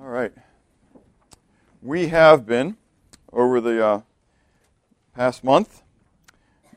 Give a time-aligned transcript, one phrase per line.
[0.00, 0.32] All right.
[1.82, 2.76] We have been,
[3.32, 4.00] over the uh,
[5.16, 5.82] past month,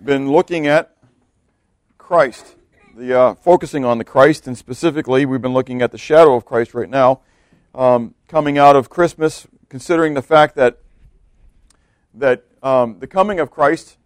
[0.04, 0.98] been looking at
[2.00, 2.56] Christ,
[2.98, 6.46] the uh, focusing on the Christ, and specifically, we've been looking at the shadow of
[6.46, 7.20] Christ right now,
[7.76, 10.80] um, coming out of Christmas, considering the fact that
[12.16, 13.98] that um, the coming of Christ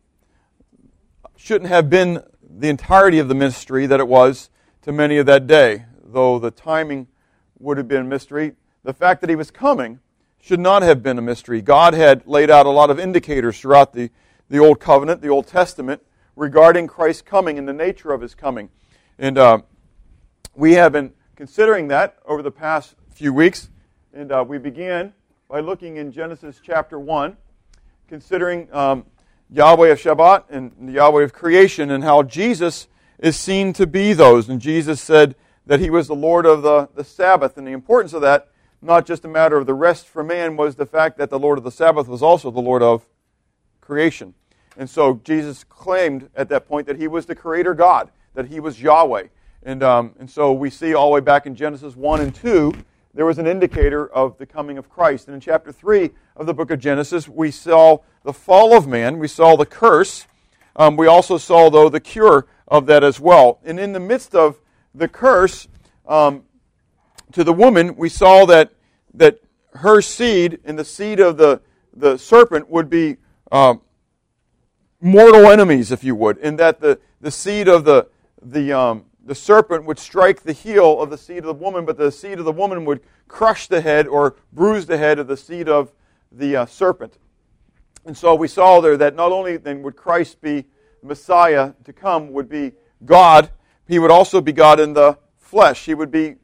[1.37, 4.49] shouldn't have been the entirety of the mystery that it was
[4.81, 7.07] to many of that day, though the timing
[7.59, 8.55] would have been a mystery.
[8.85, 9.99] The fact that he was coming
[10.39, 11.59] should not have been a mystery.
[11.59, 14.11] God had laid out a lot of indicators throughout the,
[14.47, 16.03] the Old Covenant, the Old Testament,
[16.35, 18.69] regarding Christ's coming and the nature of his coming.
[19.17, 19.61] And uh,
[20.53, 23.71] we have been considering that over the past few weeks.
[24.13, 25.13] And uh, we began
[25.49, 27.35] by looking in Genesis chapter 1,
[28.07, 29.03] considering um,
[29.49, 34.47] Yahweh of Shabbat and Yahweh of creation and how Jesus is seen to be those.
[34.47, 37.57] And Jesus said that he was the Lord of the, the Sabbath.
[37.57, 38.49] And the importance of that,
[38.81, 41.57] not just a matter of the rest for man, was the fact that the Lord
[41.57, 43.05] of the Sabbath was also the Lord of
[43.81, 44.33] creation.
[44.77, 48.59] And so Jesus claimed at that point that he was the creator God, that he
[48.59, 49.27] was Yahweh.
[49.63, 52.73] And, um, and so we see all the way back in Genesis 1 and 2,
[53.13, 55.27] there was an indicator of the coming of Christ.
[55.27, 59.17] And in chapter 3 of the book of Genesis, we saw the fall of man,
[59.19, 60.27] we saw the curse.
[60.75, 63.59] Um, we also saw, though, the cure of that as well.
[63.63, 64.59] And in the midst of
[64.93, 65.69] the curse
[66.05, 66.43] um,
[67.31, 68.73] to the woman, we saw that,
[69.13, 69.39] that
[69.73, 71.61] her seed and the seed of the,
[71.95, 73.17] the serpent would be
[73.51, 73.75] uh,
[75.01, 78.07] mortal enemies, if you would, in that the, the seed of the,
[78.41, 81.97] the, um, the serpent would strike the heel of the seed of the woman, but
[81.97, 85.37] the seed of the woman would crush the head or bruise the head of the
[85.37, 85.91] seed of
[86.31, 87.17] the uh, serpent.
[88.05, 90.65] And so we saw there that not only then would Christ be
[91.01, 93.49] Messiah to come, would be God,
[93.87, 95.85] he would also be God in the flesh.
[95.85, 96.35] He would be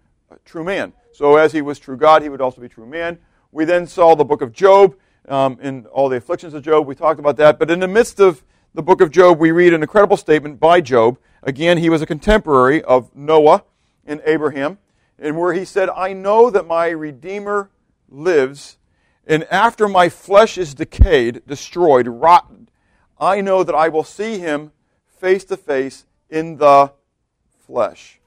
[0.46, 0.94] true man.
[1.14, 3.20] So as he was true God, he would also be true man.
[3.52, 4.96] We then saw the book of Job
[5.28, 6.88] um, in all the afflictions of Job.
[6.88, 7.60] We talked about that.
[7.60, 8.44] But in the midst of
[8.74, 11.18] the book of Job, we read an incredible statement by Job.
[11.44, 13.64] Again, he was a contemporary of Noah
[14.06, 14.78] and Abraham,
[15.20, 17.70] and where he said, I know that my Redeemer
[18.10, 18.78] lives,
[19.28, 22.70] and after my flesh is decayed, destroyed, rotten,
[23.20, 24.72] I know that I will see him
[25.06, 26.94] face to face in the
[27.68, 28.21] flesh.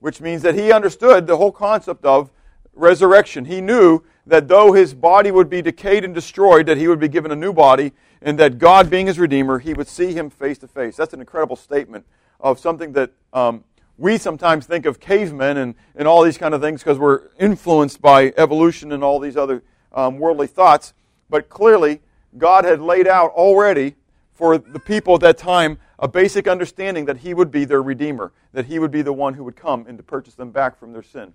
[0.00, 2.30] Which means that he understood the whole concept of
[2.74, 3.44] resurrection.
[3.44, 7.08] He knew that though his body would be decayed and destroyed, that he would be
[7.08, 10.58] given a new body, and that God, being his Redeemer, he would see him face
[10.58, 10.96] to face.
[10.96, 12.04] That's an incredible statement
[12.40, 13.64] of something that um,
[13.96, 18.00] we sometimes think of cavemen and, and all these kind of things because we're influenced
[18.00, 20.94] by evolution and all these other um, worldly thoughts.
[21.30, 22.00] But clearly,
[22.36, 23.96] God had laid out already
[24.34, 28.32] for the people at that time a basic understanding that he would be their Redeemer,
[28.52, 30.92] that he would be the one who would come and to purchase them back from
[30.92, 31.32] their sin.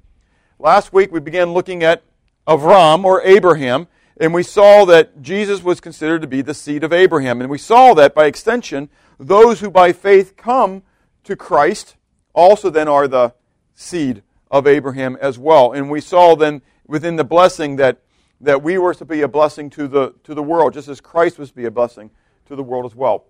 [0.57, 2.03] Last week, we began looking at
[2.47, 3.87] Avram or Abraham,
[4.17, 7.41] and we saw that Jesus was considered to be the seed of Abraham.
[7.41, 10.83] And we saw that by extension, those who by faith come
[11.23, 11.95] to Christ
[12.33, 13.33] also then are the
[13.75, 15.71] seed of Abraham as well.
[15.71, 18.01] And we saw then within the blessing that,
[18.39, 21.39] that we were to be a blessing to the, to the world, just as Christ
[21.39, 22.11] was to be a blessing
[22.45, 23.25] to the world as well.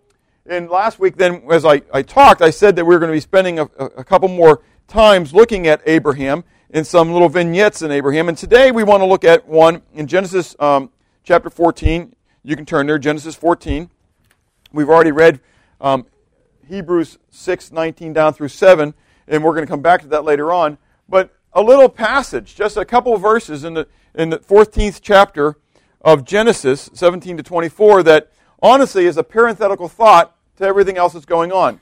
[0.45, 3.15] And last week, then, as I, I talked, I said that we were going to
[3.15, 7.91] be spending a, a couple more times looking at Abraham in some little vignettes in
[7.91, 8.27] Abraham.
[8.27, 10.89] And today we want to look at one in Genesis um,
[11.23, 12.13] chapter 14.
[12.43, 13.89] You can turn there, Genesis 14.
[14.73, 15.39] We've already read
[15.79, 16.07] um,
[16.67, 18.93] Hebrews 6, 19 down through 7,
[19.29, 20.77] and we're going to come back to that later on.
[21.07, 25.55] But a little passage, just a couple verses in the, in the 14th chapter
[26.01, 28.29] of Genesis, 17 to 24, that
[28.63, 31.79] honestly is a parenthetical thought to everything else that's going on.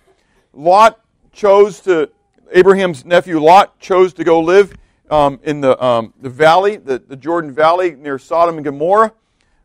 [0.51, 0.99] Lot
[1.31, 2.09] chose to,
[2.51, 4.73] Abraham's nephew Lot chose to go live
[5.09, 9.13] um, in the, um, the valley, the, the Jordan Valley near Sodom and Gomorrah.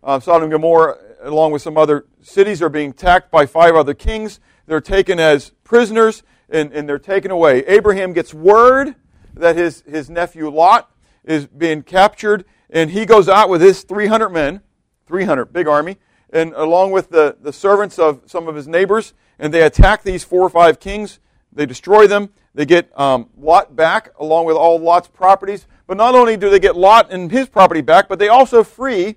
[0.04, 3.94] Uh, Sodom and Gomorrah, along with some other cities, are being attacked by five other
[3.94, 4.38] kings.
[4.66, 7.64] They're taken as prisoners and, and they're taken away.
[7.66, 8.94] Abraham gets word
[9.34, 10.90] that his, his nephew Lot
[11.24, 14.60] is being captured, and he goes out with his 300 men,
[15.06, 15.96] 300, big army,
[16.36, 20.22] and along with the, the servants of some of his neighbors, and they attack these
[20.22, 21.18] four or five kings.
[21.50, 22.30] They destroy them.
[22.54, 25.66] They get um, Lot back along with all Lot's properties.
[25.86, 29.16] But not only do they get Lot and his property back, but they also free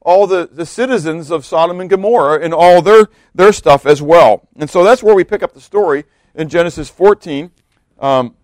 [0.00, 4.46] all the, the citizens of Sodom and Gomorrah and all their, their stuff as well.
[4.56, 6.04] And so that's where we pick up the story
[6.34, 7.50] in Genesis 14,
[7.98, 8.34] um,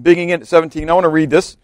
[0.00, 0.88] beginning at 17.
[0.88, 1.56] I want to read this,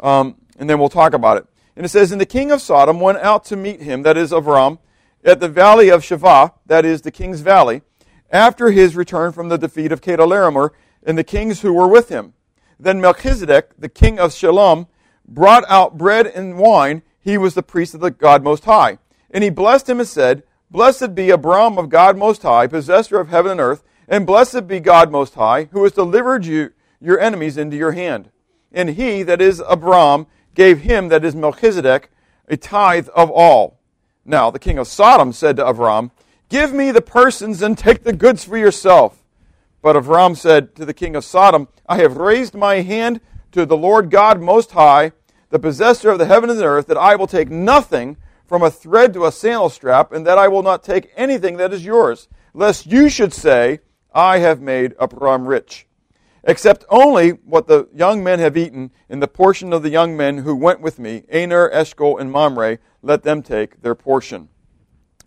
[0.00, 1.46] um, and then we'll talk about it.
[1.76, 4.32] And it says, And the king of Sodom went out to meet him, that is
[4.32, 4.78] Avram,
[5.24, 7.82] at the valley of Shavah, that is the king's valley,
[8.30, 10.70] after his return from the defeat of Chedorlaomer
[11.02, 12.34] and the kings who were with him.
[12.78, 14.88] Then Melchizedek, the king of Shalom,
[15.26, 18.98] brought out bread and wine, he was the priest of the God Most High.
[19.30, 23.28] And he blessed him and said, Blessed be Abram of God Most High, possessor of
[23.28, 27.56] heaven and earth, and blessed be God Most High, who has delivered you your enemies
[27.56, 28.30] into your hand.
[28.72, 32.10] And he, that is Abram, gave him, that is Melchizedek,
[32.48, 33.78] a tithe of all.
[34.24, 36.10] Now the king of Sodom said to Avram,
[36.48, 39.22] Give me the persons and take the goods for yourself.
[39.82, 43.20] But Avram said to the king of Sodom, I have raised my hand
[43.52, 45.12] to the Lord God Most High,
[45.50, 48.16] the possessor of the heaven and the earth, that I will take nothing
[48.46, 51.72] from a thread to a sandal strap, and that I will not take anything that
[51.72, 53.80] is yours, lest you should say,
[54.14, 55.86] I have made Abram rich.
[56.46, 60.38] Except only what the young men have eaten, in the portion of the young men
[60.38, 64.48] who went with me, Aner, Eshcol, and Mamre, let them take their portion.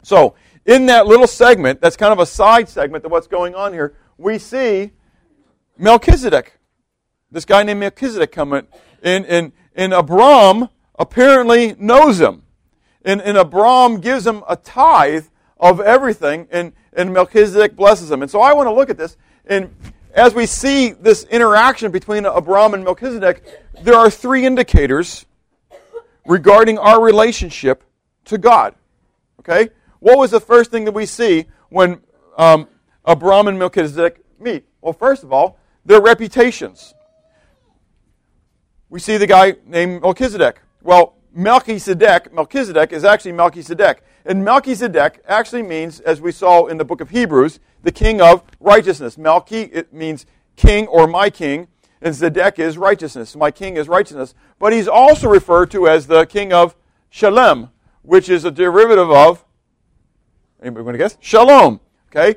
[0.04, 0.36] So,
[0.66, 3.96] in that little segment, that's kind of a side segment to what's going on here,
[4.18, 4.92] we see
[5.78, 6.60] Melchizedek.
[7.31, 8.68] This guy named Melchizedek coming.
[9.02, 10.69] And, and, and Abram
[11.00, 12.44] apparently knows him.
[13.04, 15.25] And, and Abram gives him a tithe
[15.60, 18.22] of everything, and, and Melchizedek blesses him.
[18.22, 19.18] And so I want to look at this.
[19.46, 19.74] And
[20.13, 23.44] as we see this interaction between Abram and Melchizedek,
[23.81, 25.25] there are three indicators
[26.25, 27.83] regarding our relationship
[28.25, 28.75] to God.
[29.39, 29.69] Okay?
[30.00, 32.01] What was the first thing that we see when
[32.38, 32.68] um,
[33.06, 34.65] Abram and Melchizedek meet?
[34.81, 36.94] Well, first of all, their reputations.
[38.89, 40.62] We see the guy named Melchizedek.
[40.81, 44.04] Well, Melchizedek, Melchizedek is actually Melchizedek.
[44.28, 48.44] And Melchizedek actually means, as we saw in the book of Hebrews, the king of
[48.60, 49.16] righteousness.
[49.16, 50.26] Melchi, it means
[50.58, 51.70] king or my king,
[52.02, 53.38] and Zedek is righteousness.
[53.38, 54.36] My king is righteousness.
[54.60, 56.76] But he's also referred to as the king of
[57.10, 57.70] Shalem,
[58.02, 59.46] which is a derivative of,
[60.62, 61.18] anybody want to guess?
[61.22, 61.80] Shalom.
[62.12, 62.36] Okay?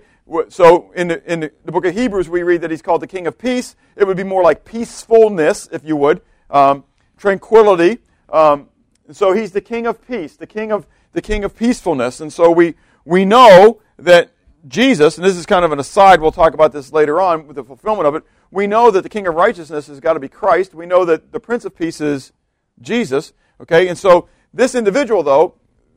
[0.48, 3.26] So in the, in the book of Hebrews, we read that he's called the King
[3.26, 3.74] of Peace.
[3.96, 6.84] It would be more like peacefulness, if you would, um,
[7.18, 7.98] tranquility.
[8.28, 8.68] Um,
[9.10, 12.20] so he's the King of Peace, the King of the King of peacefulness.
[12.20, 12.74] And so we
[13.04, 14.32] we know that
[14.68, 16.20] Jesus, and this is kind of an aside.
[16.20, 18.24] We'll talk about this later on with the fulfillment of it.
[18.50, 20.74] We know that the King of righteousness has got to be Christ.
[20.74, 22.32] We know that the Prince of Peace is
[22.80, 23.32] Jesus.
[23.60, 25.54] Okay, and so this individual, though,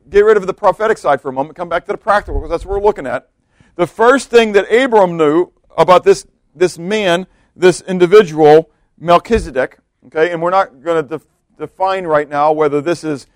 [0.08, 1.56] get rid of the prophetic side for a moment.
[1.56, 3.30] Come back to the practical because that's what we're looking at
[3.76, 7.26] the first thing that Abram knew about this, this man,
[7.56, 11.26] this individual, Melchizedek, okay, and we're not going to def-
[11.58, 13.26] define right now whether this is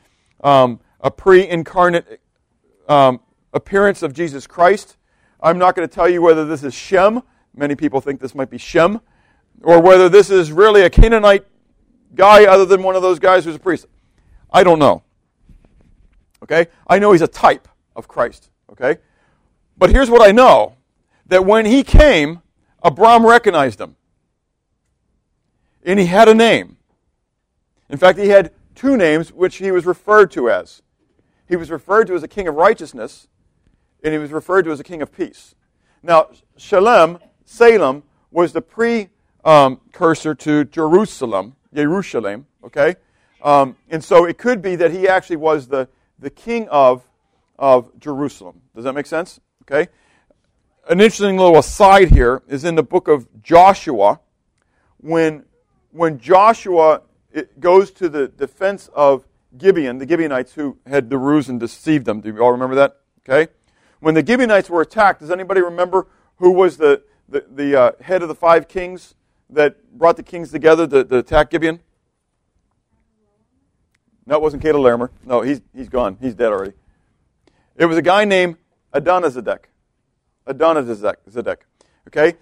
[0.44, 2.20] um, a pre incarnate
[2.88, 3.20] um,
[3.52, 4.96] appearance of Jesus Christ.
[5.40, 7.22] I'm not going to tell you whether this is Shem.
[7.54, 9.00] Many people think this might be Shem.
[9.62, 11.44] Or whether this is really a Canaanite
[12.14, 13.86] guy other than one of those guys who's a priest.
[14.52, 15.02] I don't know.
[16.42, 16.68] Okay?
[16.86, 18.50] I know he's a type of Christ.
[18.70, 18.98] Okay?
[19.76, 20.74] But here's what I know
[21.26, 22.42] that when he came,
[22.82, 23.96] Abram recognized him.
[25.84, 26.76] And he had a name.
[27.88, 30.82] In fact, he had two names which he was referred to as.
[31.48, 33.28] He was referred to as a king of righteousness,
[34.04, 35.54] and he was referred to as a king of peace.
[36.02, 42.96] Now, Shalem, Salem, was the precursor to Jerusalem, Jerusalem, okay?
[43.42, 47.08] Um, and so it could be that he actually was the, the king of,
[47.58, 48.60] of Jerusalem.
[48.74, 49.40] Does that make sense?
[49.62, 49.90] Okay?
[50.88, 54.20] An interesting little aside here is in the book of Joshua,
[54.98, 55.44] when,
[55.92, 57.02] when Joshua
[57.60, 59.24] goes to the defense of
[59.56, 62.20] Gibeon, the Gibeonites who had the ruse and deceived them.
[62.20, 62.96] Do you all remember that?
[63.28, 63.50] Okay?
[64.00, 68.22] When the Gibeonites were attacked, does anybody remember who was the, the, the uh, head
[68.22, 69.14] of the five kings
[69.50, 71.80] that brought the kings together to, to attack Gibeon?
[74.26, 75.10] No, it wasn't Larimer.
[75.24, 76.18] No, he's, he's gone.
[76.20, 76.74] He's dead already.
[77.76, 78.56] It was a guy named
[78.92, 79.60] Adonizedek.
[80.46, 81.56] Adonizedek.
[82.08, 82.36] Okay?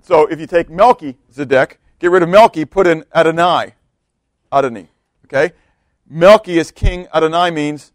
[0.00, 3.74] So if you take Melchizedek, get rid of Melchi, put in Adonai.
[4.50, 4.88] Adonai.
[5.26, 5.52] Okay?
[6.10, 7.06] Melchi is king.
[7.14, 7.92] Adonai means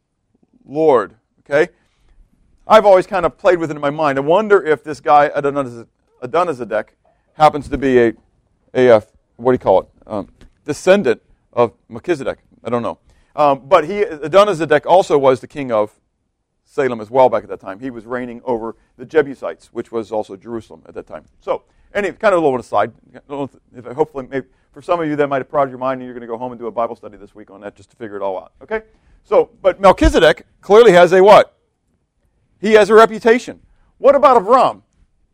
[0.65, 1.15] Lord.
[1.39, 1.72] Okay?
[2.67, 4.17] I've always kind of played with it in my mind.
[4.17, 6.89] I wonder if this guy, Adonizedek,
[7.34, 8.13] happens to be a,
[8.74, 9.03] a, a
[9.36, 9.88] what do you call it?
[10.08, 10.29] Um,
[10.63, 12.39] descendant of Melchizedek.
[12.63, 13.00] I don't know.
[13.36, 16.00] Um, but he, Adonizedek also was the king of
[16.63, 17.79] Salem as well back at that time.
[17.79, 21.25] He was reigning over the Jebusites, which was also Jerusalem at that time.
[21.41, 22.93] So, anyway, kind of a little aside.
[23.27, 26.22] Hopefully, maybe for some of you that might have prodded your mind, and you're going
[26.22, 28.15] to go home and do a Bible study this week on that just to figure
[28.15, 28.53] it all out.
[28.62, 28.82] Okay?
[29.24, 31.58] So, but Melchizedek clearly has a what?
[32.60, 33.62] He has a reputation.
[34.00, 34.84] What about Abram?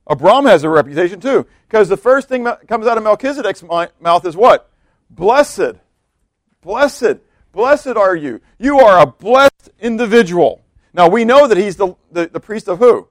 [0.06, 4.26] Abram has a reputation too, because the first thing that comes out of Melchizedek's mouth
[4.26, 4.70] is what?
[5.10, 5.76] Blessed.
[6.62, 7.18] Blessed.
[7.52, 8.42] Blessed are you.
[8.58, 10.62] You are a blessed individual.
[10.94, 13.08] Now we know that he's the, the, the, priest of who?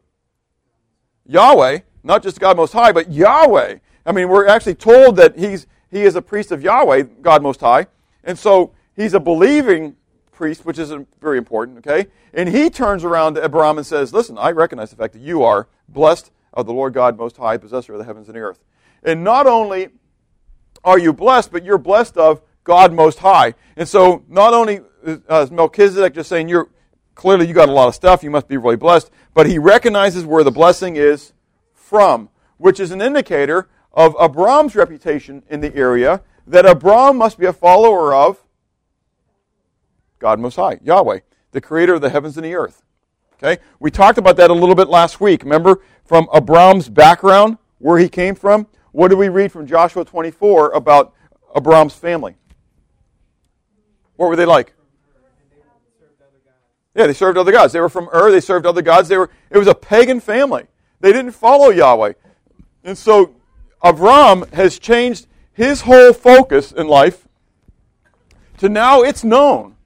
[1.27, 3.79] Yahweh, not just God Most High, but Yahweh.
[4.05, 7.61] I mean, we're actually told that he's, he is a priest of Yahweh, God Most
[7.61, 7.87] High.
[8.25, 9.97] And so he's a believing
[10.33, 12.09] priest, which is very important, okay?
[12.33, 15.43] And he turns around to Abraham and says, Listen, I recognize the fact that you
[15.43, 18.61] are blessed of the Lord God Most High, possessor of the heavens and the earth.
[19.03, 19.89] And not only
[20.85, 23.55] are you blessed, but you're blessed of God Most High.
[23.77, 26.69] And so not only uh, is Melchizedek just saying, You're
[27.15, 30.25] clearly you got a lot of stuff, you must be really blessed, but he recognizes
[30.25, 31.33] where the blessing is
[31.75, 32.29] from,
[32.59, 37.53] which is an indicator of Abram's reputation in the area that Abram must be a
[37.53, 38.43] follower of
[40.19, 41.21] God Most High, Yahweh,
[41.53, 42.83] the creator of the heavens and the earth.
[43.35, 43.61] Okay?
[43.79, 45.43] We talked about that a little bit last week.
[45.43, 48.67] Remember from Abram's background, where he came from?
[48.93, 51.15] What do we read from Joshua 24 about
[51.55, 52.37] Abram's family?
[54.17, 54.75] What were they like?
[56.95, 57.73] Yeah, they served other gods.
[57.73, 58.33] They were from Ur.
[58.33, 59.09] They served other gods.
[59.09, 59.31] They were.
[59.51, 60.67] It was a pagan family.
[60.99, 62.15] They didn't follow Yahweh,
[62.83, 63.37] and so
[63.83, 67.29] Avram has changed his whole focus in life
[68.59, 69.77] to now it's known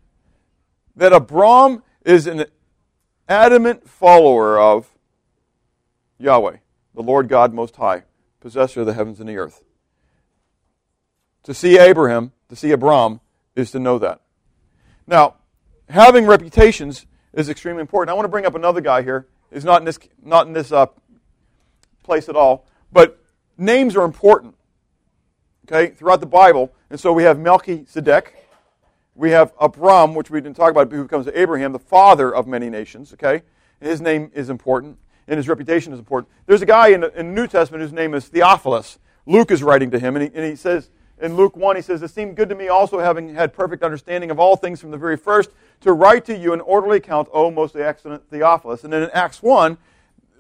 [0.97, 2.47] that Abram is an
[3.29, 4.89] adamant follower of
[6.19, 6.57] Yahweh,
[6.95, 8.05] the Lord God Most High,
[8.41, 9.63] possessor of the heavens and the earth.
[11.45, 13.21] To see Abraham, to see Abram,
[13.57, 14.21] is to know that.
[15.07, 15.37] Now,
[15.89, 18.11] having reputations is extremely important.
[18.11, 19.27] I want to bring up another guy here.
[19.53, 20.87] He's not in this, not in this uh,
[22.03, 23.22] place at all, but
[23.63, 24.55] names are important.
[25.67, 28.35] Okay, throughout the Bible, and so we have Melchizedek,
[29.15, 32.69] we have Abram, which we didn't talk about, who becomes Abraham, the father of many
[32.69, 33.13] nations.
[33.13, 33.43] Okay,
[33.81, 36.31] his name is important, and his reputation is important.
[36.47, 38.99] There's a guy in the, in the New Testament whose name is Theophilus.
[39.25, 40.91] Luke is writing to him, and he, and he says
[41.23, 44.33] in Luke 1, he says, It seemed good to me also, having had perfect understanding
[44.33, 45.51] of all things from the very first,
[45.83, 48.83] to write to you an orderly account, O most excellent Theophilus.
[48.83, 49.79] And then in Acts 1,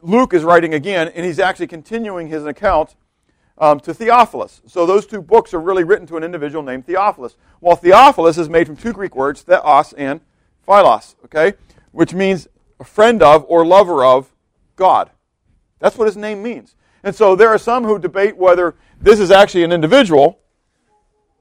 [0.02, 2.96] Luke is writing again, and he's actually continuing his account
[3.62, 4.60] um, to Theophilus.
[4.66, 7.36] So those two books are really written to an individual named Theophilus.
[7.60, 10.20] Well, Theophilus is made from two Greek words, theos and
[10.66, 11.54] philos, okay,
[11.92, 12.48] which means
[12.80, 14.32] a friend of or lover of
[14.74, 15.10] God.
[15.78, 16.74] That's what his name means.
[17.04, 20.40] And so there are some who debate whether this is actually an individual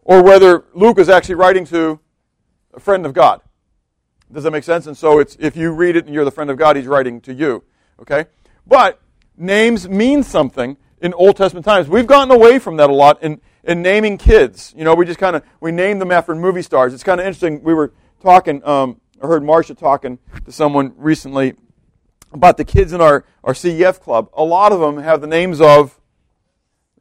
[0.03, 1.99] or whether Luke is actually writing to
[2.75, 3.41] a friend of God.
[4.31, 4.85] Does that make sense?
[4.85, 7.19] And so it's if you read it and you're the friend of God, he's writing
[7.21, 7.63] to you.
[7.99, 8.25] Okay?
[8.67, 9.01] But
[9.35, 11.89] names mean something in Old Testament times.
[11.89, 14.73] We've gotten away from that a lot in, in naming kids.
[14.77, 16.93] You know, we just kind of we name them after movie stars.
[16.93, 17.63] It's kind of interesting.
[17.63, 18.63] We were talking.
[18.65, 21.55] Um, I heard Marcia talking to someone recently
[22.31, 24.29] about the kids in our our CEF club.
[24.33, 25.99] A lot of them have the names of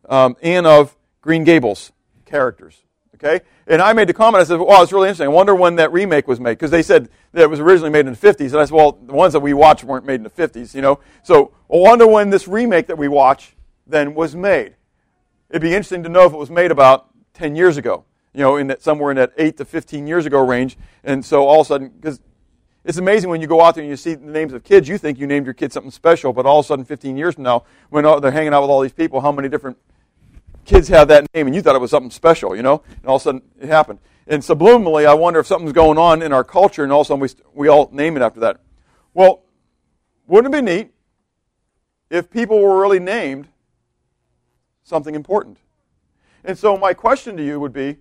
[0.09, 1.93] um, Anne of Green Gables
[2.25, 2.83] characters.
[3.17, 4.41] Okay, and I made the comment.
[4.41, 5.27] I said, "Well, it's really interesting.
[5.27, 8.07] I wonder when that remake was made because they said that it was originally made
[8.07, 10.23] in the '50s." And I said, "Well, the ones that we watch weren't made in
[10.23, 11.01] the '50s, you know.
[11.23, 13.55] So I wonder when this remake that we watch
[13.91, 14.77] then was made.
[15.51, 18.57] It'd be interesting to know if it was made about 10 years ago, you know,
[18.57, 20.79] in that somewhere in that 8 to 15 years ago range.
[21.03, 22.21] And so all of a sudden, because
[22.85, 24.97] it's amazing when you go out there and you see the names of kids, you
[24.97, 27.45] think you named your kid something special, but all of a sudden, 15 years from
[27.45, 29.77] now, when they're hanging out with all these people, how many different
[30.65, 32.83] kids have that name and you thought it was something special, you know?
[32.97, 33.99] And all of a sudden, it happened.
[34.27, 37.09] And subliminally, I wonder if something's going on in our culture and all of a
[37.09, 38.61] sudden we, we all name it after that.
[39.13, 39.43] Well,
[40.27, 40.91] wouldn't it be neat
[42.09, 43.49] if people were really named
[44.91, 45.57] something important.
[46.45, 47.97] And so my question to you would be,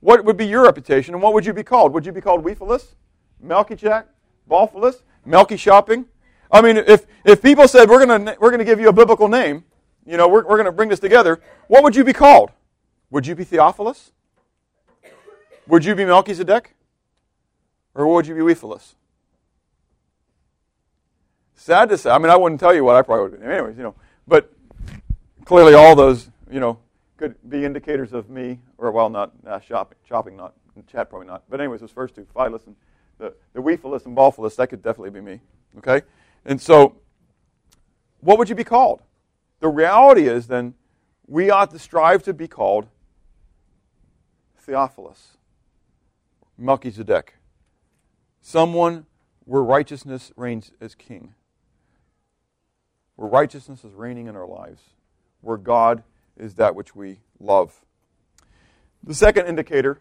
[0.00, 1.94] what would be your reputation and what would you be called?
[1.94, 2.94] Would you be called Weephilus?
[3.40, 4.06] Melchizedek?
[4.50, 5.02] Balphilus?
[5.24, 6.04] Melky Shopping?
[6.50, 9.64] I mean, if, if people said, we're going we're gonna give you a biblical name,
[10.06, 12.50] you know, we're, we're going to bring this together, what would you be called?
[13.10, 14.12] Would you be Theophilus?
[15.66, 16.74] Would you be Melchizedek?
[17.94, 18.94] Or would you be Weephilus?
[21.56, 22.10] Sad to say.
[22.10, 23.42] I mean, I wouldn't tell you what I probably would.
[23.42, 23.94] Anyways, you know.
[24.28, 24.52] But
[25.46, 26.78] clearly all those, you know,
[27.16, 30.52] could be indicators of me, or well, not uh, shopping, not
[30.86, 31.44] chat, probably not.
[31.48, 32.76] But anyways, those first two, Philus and
[33.16, 35.40] the the Weephilus and Balphilus, that could definitely be me.
[35.78, 36.02] Okay,
[36.44, 36.96] and so
[38.20, 39.00] what would you be called?
[39.60, 40.74] The reality is, then,
[41.26, 42.88] we ought to strive to be called
[44.58, 45.38] Theophilus,
[46.58, 47.34] Melchizedek,
[48.42, 49.06] someone
[49.44, 51.34] where righteousness reigns as king,
[53.14, 54.82] where righteousness is reigning in our lives
[55.46, 56.02] where God
[56.36, 57.84] is that which we love.
[59.02, 60.00] The second indicator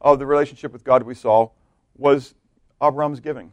[0.00, 1.50] of the relationship with God we saw
[1.96, 2.34] was
[2.80, 3.52] Abram's giving.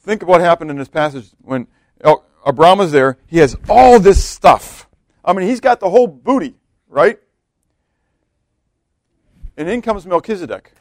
[0.00, 1.66] Think of what happened in this passage when
[2.44, 3.18] Abram is there.
[3.26, 4.88] He has all this stuff.
[5.24, 6.54] I mean, he's got the whole booty,
[6.88, 7.18] right?
[9.56, 10.72] And in comes Melchizedek.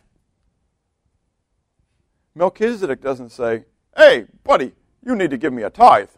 [2.34, 3.65] Melchizedek doesn't say,
[3.96, 4.72] Hey, buddy,
[5.05, 6.10] you need to give me a tithe.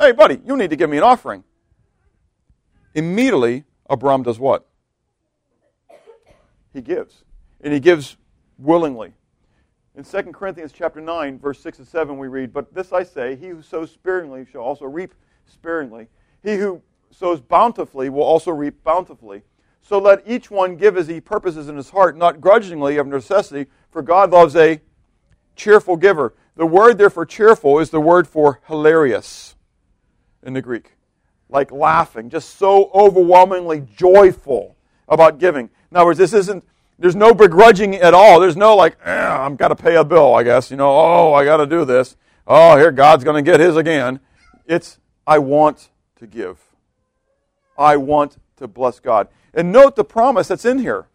[0.00, 1.42] Hey, buddy, you need to give me an offering.
[2.94, 4.66] Immediately, Abram does what?
[6.72, 7.24] He gives.
[7.60, 8.16] and he gives
[8.58, 9.12] willingly.
[9.96, 13.34] In 2 Corinthians chapter 9, verse 6 and 7, we read, But this I say,
[13.34, 15.12] he who sows sparingly shall also reap
[15.46, 16.06] sparingly.
[16.42, 19.42] He who sows bountifully will also reap bountifully.
[19.82, 23.70] So let each one give as he purposes in his heart, not grudgingly of necessity,
[23.90, 24.80] for God loves a
[25.56, 26.34] cheerful giver.
[26.56, 29.56] The word there for cheerful is the word for hilarious
[30.42, 30.97] in the Greek.
[31.48, 34.76] Like laughing, just so overwhelmingly joyful
[35.08, 35.70] about giving.
[35.90, 36.64] In other words, this isn't,
[36.98, 38.40] there's no begrudging at all.
[38.40, 40.70] There's no like, eh, I've got to pay a bill, I guess.
[40.70, 42.16] You know, oh, I got to do this.
[42.46, 44.20] Oh, here, God's going to get his again.
[44.66, 46.58] It's, I want to give.
[47.78, 49.28] I want to bless God.
[49.54, 51.06] And note the promise that's in here.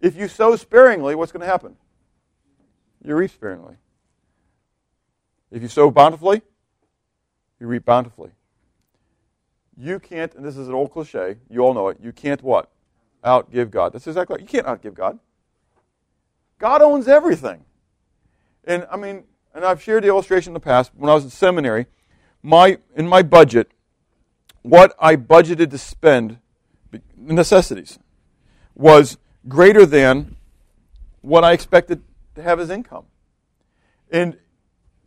[0.00, 1.76] If you sow sparingly, what's going to happen?
[3.04, 3.76] You reap sparingly.
[5.50, 6.42] If you sow bountifully,
[7.60, 8.30] you reap bountifully.
[9.82, 12.70] You can't, and this is an old cliche, you all know it, you can't what?
[13.24, 13.92] Outgive God.
[13.92, 14.40] That's exactly right.
[14.40, 15.18] You can't outgive God.
[16.60, 17.64] God owns everything.
[18.62, 20.92] And I mean, and I've shared the illustration in the past.
[20.94, 21.86] When I was in seminary,
[22.44, 23.72] my in my budget,
[24.62, 26.38] what I budgeted to spend,
[27.16, 27.98] necessities,
[28.76, 30.36] was greater than
[31.22, 32.02] what I expected
[32.36, 33.06] to have as income.
[34.12, 34.38] And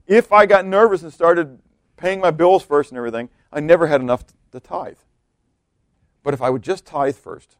[0.05, 1.59] if I got nervous and started
[1.95, 4.25] paying my bills first and everything, I never had enough
[4.55, 4.97] to tithe.
[6.23, 7.57] But if I would just tithe first,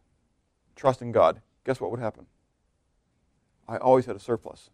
[0.76, 2.26] trust in God, guess what would happen?
[3.68, 4.70] I always had a surplus.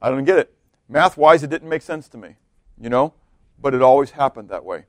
[0.00, 0.54] I don't get it.
[0.88, 2.36] Math wise, it didn't make sense to me,
[2.80, 3.14] you know,
[3.60, 4.84] but it always happened that way.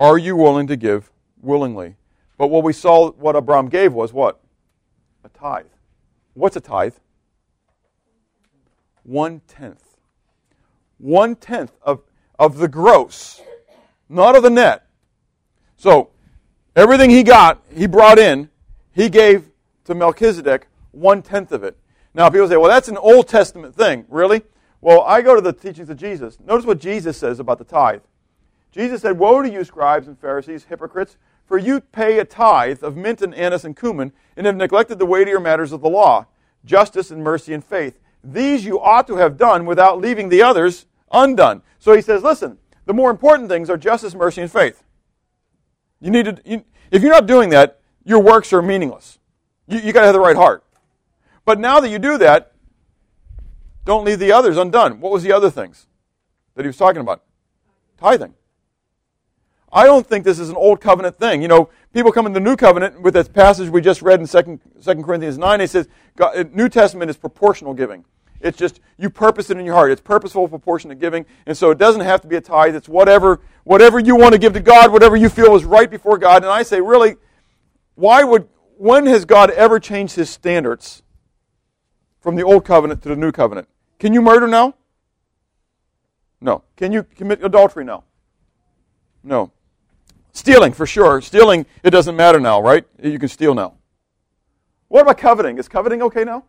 [0.00, 1.10] Are you willing to give
[1.42, 1.96] willingly?
[2.36, 4.40] But what we saw, what Abram gave was what?
[5.24, 5.66] A tithe.
[6.34, 6.94] What's a tithe?
[9.02, 9.96] One tenth.
[10.98, 12.02] One tenth of,
[12.38, 13.40] of the gross,
[14.08, 14.86] not of the net.
[15.76, 16.10] So,
[16.74, 18.50] everything he got, he brought in,
[18.92, 19.50] he gave
[19.84, 21.76] to Melchizedek one tenth of it.
[22.14, 24.04] Now, people say, well, that's an Old Testament thing.
[24.08, 24.42] Really?
[24.80, 26.38] Well, I go to the teachings of Jesus.
[26.40, 28.00] Notice what Jesus says about the tithe.
[28.70, 31.16] Jesus said, Woe to you, scribes and Pharisees, hypocrites,
[31.46, 35.06] for you pay a tithe of mint and anise and cumin, and have neglected the
[35.06, 36.26] weightier matters of the law,
[36.64, 37.98] justice and mercy and faith.
[38.22, 41.62] These you ought to have done without leaving the others undone.
[41.78, 44.82] So he says, listen, the more important things are justice, mercy, and faith.
[46.00, 49.18] You need to, you, if you're not doing that, your works are meaningless.
[49.66, 50.64] You, you got to have the right heart.
[51.44, 52.52] But now that you do that,
[53.84, 55.00] don't leave the others undone.
[55.00, 55.86] What was the other things
[56.54, 57.22] that he was talking about?
[57.98, 58.32] Tithing.
[59.70, 61.42] I don't think this is an old covenant thing.
[61.42, 64.26] You know, people come in the new covenant with this passage we just read in
[64.26, 65.60] 2, 2 Corinthians 9.
[65.60, 68.06] It says God, uh, New Testament is proportional giving.
[68.40, 69.90] It's just you purpose it in your heart.
[69.90, 72.76] It's purposeful, proportionate giving, and so it doesn't have to be a tithe.
[72.76, 76.18] It's whatever whatever you want to give to God, whatever you feel is right before
[76.18, 76.42] God.
[76.42, 77.16] And I say, really,
[77.94, 81.02] why would when has God ever changed His standards
[82.20, 83.68] from the old covenant to the new covenant?
[83.98, 84.74] Can you murder now?
[86.40, 86.62] No.
[86.76, 88.04] Can you commit adultery now?
[89.24, 89.50] No.
[90.32, 91.20] Stealing, for sure.
[91.20, 92.84] Stealing, it doesn't matter now, right?
[93.02, 93.74] You can steal now.
[94.86, 95.58] What about coveting?
[95.58, 96.44] Is coveting okay now?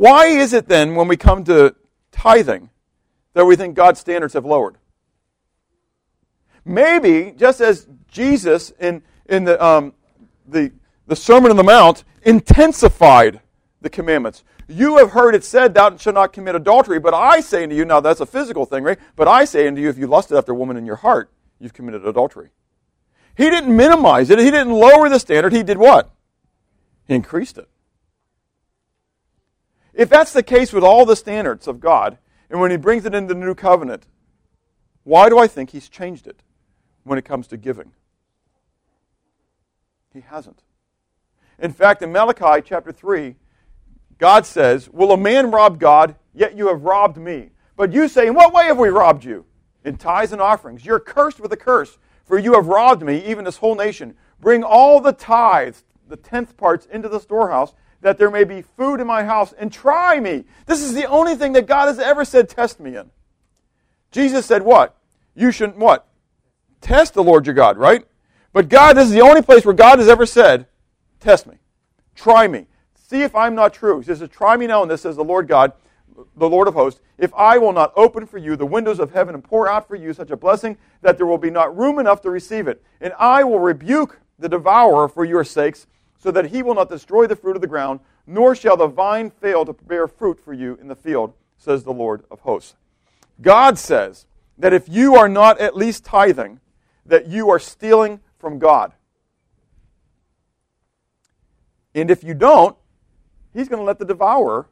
[0.00, 1.74] Why is it then, when we come to
[2.10, 2.70] tithing,
[3.34, 4.78] that we think God's standards have lowered?
[6.64, 9.92] Maybe, just as Jesus in, in the, um,
[10.48, 10.72] the,
[11.06, 13.40] the Sermon on the Mount intensified
[13.82, 14.42] the commandments.
[14.68, 17.84] You have heard it said, Thou shalt not commit adultery, but I say unto you,
[17.84, 18.98] now that's a physical thing, right?
[19.16, 21.74] But I say unto you, if you lusted after a woman in your heart, you've
[21.74, 22.48] committed adultery.
[23.36, 24.38] He didn't minimize it.
[24.38, 25.52] He didn't lower the standard.
[25.52, 26.10] He did what?
[27.06, 27.68] He increased it.
[30.00, 32.16] If that's the case with all the standards of God,
[32.48, 34.06] and when he brings it into the new covenant,
[35.04, 36.42] why do I think he's changed it
[37.04, 37.92] when it comes to giving?
[40.14, 40.62] He hasn't.
[41.58, 43.36] In fact, in Malachi chapter 3,
[44.16, 46.14] God says, Will a man rob God?
[46.32, 47.50] Yet you have robbed me.
[47.76, 49.44] But you say, In what way have we robbed you?
[49.84, 50.82] in tithes and offerings.
[50.82, 54.14] You're cursed with a curse, for you have robbed me, even this whole nation.
[54.40, 59.00] Bring all the tithes, the tenth parts, into the storehouse, that there may be food
[59.00, 60.44] in my house, and try me.
[60.66, 63.10] This is the only thing that God has ever said, test me in.
[64.10, 64.96] Jesus said, What?
[65.34, 66.06] You shouldn't what?
[66.80, 68.04] Test the Lord your God, right?
[68.52, 70.66] But God, this is the only place where God has ever said,
[71.20, 71.56] Test me.
[72.14, 72.66] Try me.
[72.94, 74.00] See if I'm not true.
[74.00, 75.72] He says, Try me now, and this says the Lord God
[76.36, 79.34] the Lord of hosts, if I will not open for you the windows of heaven
[79.34, 82.20] and pour out for you such a blessing that there will be not room enough
[82.22, 82.82] to receive it.
[83.00, 85.86] And I will rebuke the devourer for your sakes,
[86.20, 89.30] so that he will not destroy the fruit of the ground, nor shall the vine
[89.30, 92.76] fail to bear fruit for you in the field, says the Lord of hosts.
[93.40, 94.26] God says
[94.58, 96.60] that if you are not at least tithing,
[97.06, 98.92] that you are stealing from God.
[101.94, 102.76] And if you don't,
[103.54, 104.68] he's going to let the devourer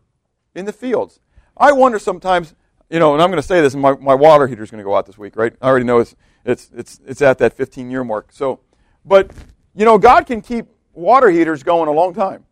[0.54, 1.18] in the fields.
[1.56, 2.54] I wonder sometimes,
[2.90, 4.78] you know, and I'm going to say this, and my, my water heater is going
[4.78, 5.54] to go out this week, right?
[5.62, 8.32] I already know it's, it's, it's, it's at that 15 year mark.
[8.32, 8.60] So,
[9.04, 9.30] but,
[9.74, 10.66] you know, God can keep
[10.98, 12.44] water heaters going a long time.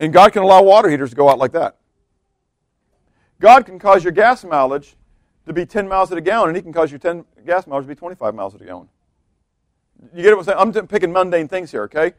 [0.00, 1.76] And God can allow water heaters to go out like that.
[3.40, 4.96] God can cause your gas mileage
[5.46, 7.84] to be 10 miles at a gallon, and He can cause your 10 gas mileage
[7.84, 8.88] to be 25 miles at a gallon.
[10.14, 10.76] You get what I'm saying?
[10.78, 12.14] I'm picking mundane things here, okay?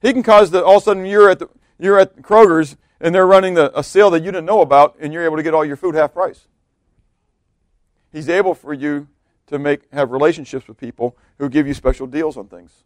[0.00, 3.14] He can cause that all of a sudden you're at the, you're at Kroger's and
[3.14, 5.54] they're running the, a sale that you didn't know about, and you're able to get
[5.54, 6.46] all your food half price.
[8.12, 9.08] He's able for you
[9.50, 12.84] to make have relationships with people who give you special deals on things.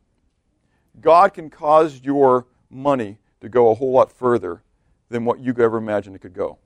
[1.00, 4.62] God can cause your money to go a whole lot further
[5.08, 6.58] than what you could ever imagine it could go.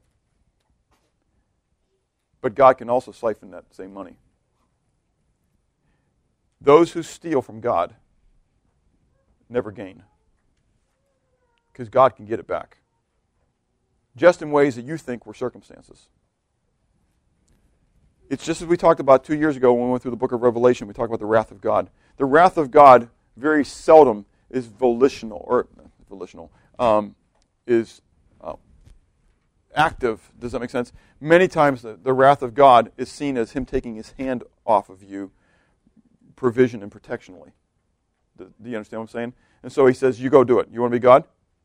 [2.40, 4.16] But God can also siphon that same money.
[6.60, 7.94] Those who steal from God
[9.48, 10.02] never gain
[11.72, 12.78] because God can get it back.
[14.16, 16.08] Just in ways that you think were circumstances.
[18.30, 20.32] It's just as we talked about two years ago when we went through the book
[20.32, 21.88] of Revelation, we talked about the wrath of God.
[22.18, 25.66] The wrath of God very seldom is volitional, or
[26.08, 27.14] volitional, um,
[27.66, 28.02] is
[28.40, 28.54] uh,
[29.74, 30.30] active.
[30.38, 30.92] Does that make sense?
[31.20, 34.88] Many times the, the wrath of God is seen as Him taking His hand off
[34.90, 35.30] of you,
[36.36, 37.52] provision and protectionally.
[38.36, 39.34] Do, do you understand what I'm saying?
[39.62, 40.68] And so He says, You go do it.
[40.70, 41.24] You want to be God?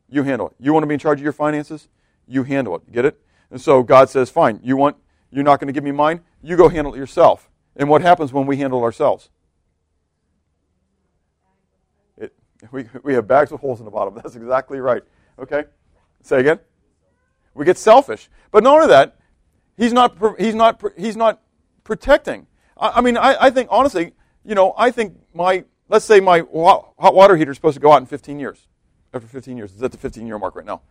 [0.10, 0.56] You handle it.
[0.60, 1.89] You want to be in charge of your finances?
[2.28, 2.91] You handle it.
[2.91, 3.19] Get it?
[3.52, 4.60] And so God says, Fine.
[4.63, 4.97] You want,
[5.34, 6.22] you're not going to give me mine?
[6.41, 7.50] You go handle it yourself.
[7.76, 9.30] And what happens when we handle ourselves?
[12.72, 14.13] We, we have bags with holes in the bottom.
[14.24, 15.04] That's exactly right.
[15.39, 15.65] Okay?
[16.22, 16.60] Say again?
[17.54, 18.30] We get selfish.
[18.52, 19.17] But not only that,
[19.76, 21.41] he's not, he's not, he's not
[21.84, 22.48] protecting.
[22.78, 24.13] I, I mean, I, I think, honestly,
[24.46, 27.91] you know, I think my, let's say my hot water heater is supposed to go
[27.91, 28.67] out in 15 years.
[29.13, 29.74] After 15 years.
[29.74, 30.82] It's at the 15 year mark right now.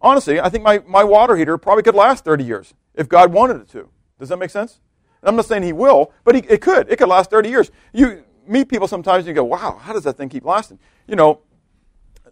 [0.00, 3.60] Honestly, I think my, my water heater probably could last 30 years if God wanted
[3.60, 3.88] it to.
[4.18, 4.80] Does that make sense?
[5.22, 6.90] I'm not saying he will, but he, it could.
[6.90, 7.70] It could last 30 years.
[7.92, 10.78] You, meet people sometimes and you go, wow, how does that thing keep lasting?
[11.06, 11.40] You know,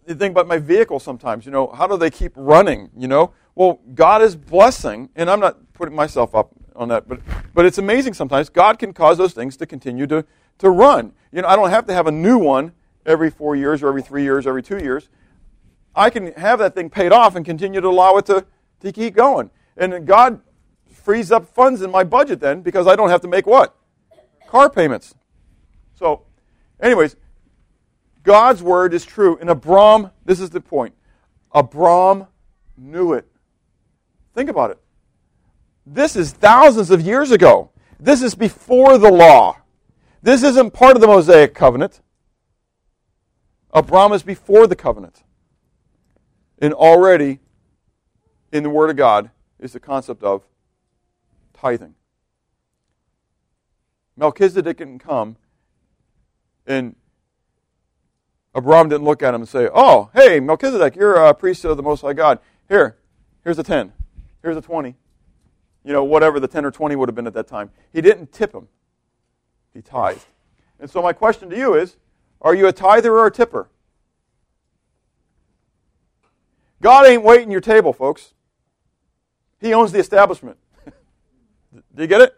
[0.05, 3.31] you think about my vehicle sometimes, you know, how do they keep running, you know?
[3.55, 7.19] Well, God is blessing, and I'm not putting myself up on that, but,
[7.53, 8.49] but it's amazing sometimes.
[8.49, 10.25] God can cause those things to continue to,
[10.59, 11.13] to run.
[11.31, 12.73] You know, I don't have to have a new one
[13.05, 15.09] every four years or every three years, or every two years.
[15.95, 18.45] I can have that thing paid off and continue to allow it to,
[18.81, 19.51] to keep going.
[19.75, 20.41] And God
[21.09, 23.75] frees up funds in my budget then because I don't have to make what?
[24.47, 25.15] Car payments.
[25.95, 26.21] So,
[26.79, 27.15] anyways,
[28.21, 29.35] God's word is true.
[29.41, 30.93] And Abram, this is the point.
[31.51, 32.27] Abram
[32.77, 33.25] knew it.
[34.35, 34.77] Think about it.
[35.83, 37.71] This is thousands of years ago.
[37.99, 39.57] This is before the law.
[40.21, 42.01] This isn't part of the Mosaic covenant.
[43.73, 45.23] Abram is before the covenant.
[46.59, 47.39] And already
[48.51, 50.43] in the Word of God is the concept of
[51.59, 51.95] tithing.
[54.15, 55.37] Melchizedek didn't come
[56.67, 56.95] and
[58.53, 61.83] Abram didn't look at him and say, Oh, hey, Melchizedek, you're a priest of the
[61.83, 62.39] Most High God.
[62.67, 62.97] Here,
[63.43, 63.93] here's a 10.
[64.41, 64.95] Here's a 20.
[65.83, 67.71] You know, whatever the 10 or 20 would have been at that time.
[67.93, 68.67] He didn't tip him,
[69.73, 70.25] he tithed.
[70.79, 71.97] And so, my question to you is
[72.41, 73.69] Are you a tither or a tipper?
[76.81, 78.33] God ain't waiting your table, folks.
[79.59, 80.57] He owns the establishment.
[81.73, 82.35] Do you get it?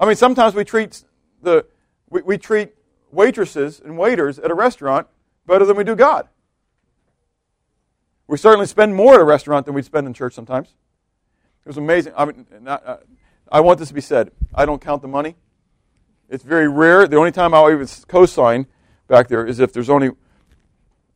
[0.00, 1.02] I mean, sometimes we treat
[1.42, 1.66] the
[2.10, 2.70] we, we treat
[3.10, 5.06] waitresses and waiters at a restaurant
[5.46, 6.28] better than we do God.
[8.26, 10.74] We certainly spend more at a restaurant than we spend in church sometimes.
[11.64, 12.12] It was amazing.
[12.16, 12.96] I mean, not, uh,
[13.50, 14.30] I want this to be said.
[14.54, 15.36] I don't count the money.
[16.28, 17.06] It's very rare.
[17.06, 18.66] The only time I'll even co-sign
[19.06, 20.10] back there is if there's only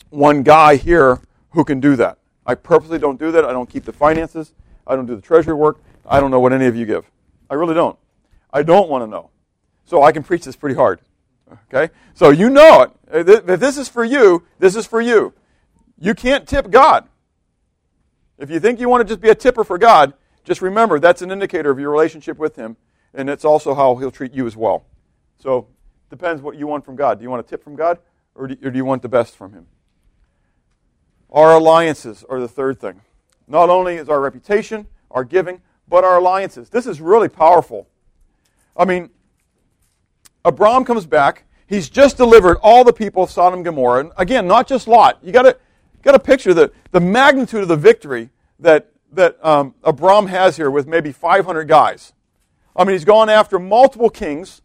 [0.08, 2.18] one guy here who can do that.
[2.46, 3.44] I purposely don't do that.
[3.44, 4.54] I don't keep the finances.
[4.86, 5.80] I don't do the treasury work.
[6.06, 7.10] I don't know what any of you give.
[7.52, 7.98] I really don't.
[8.50, 9.28] I don't want to know.
[9.84, 11.00] So I can preach this pretty hard.
[11.68, 11.92] Okay?
[12.14, 13.28] So you know it.
[13.28, 15.34] If this is for you, this is for you.
[15.98, 17.10] You can't tip God.
[18.38, 21.20] If you think you want to just be a tipper for God, just remember that's
[21.20, 22.78] an indicator of your relationship with Him,
[23.12, 24.86] and it's also how He'll treat you as well.
[25.38, 25.66] So
[26.08, 27.18] depends what you want from God.
[27.18, 27.98] Do you want a tip from God,
[28.34, 29.66] or do, or do you want the best from Him?
[31.30, 33.02] Our alliances are the third thing.
[33.46, 36.70] Not only is our reputation, our giving, but our alliances.
[36.70, 37.88] This is really powerful.
[38.76, 39.10] I mean,
[40.44, 41.44] Abram comes back.
[41.66, 44.00] He's just delivered all the people of Sodom and Gomorrah.
[44.00, 45.18] And again, not just Lot.
[45.22, 45.56] You got to
[46.02, 50.70] got to picture the, the magnitude of the victory that that um, Abram has here
[50.70, 52.12] with maybe 500 guys.
[52.74, 54.62] I mean, he's gone after multiple kings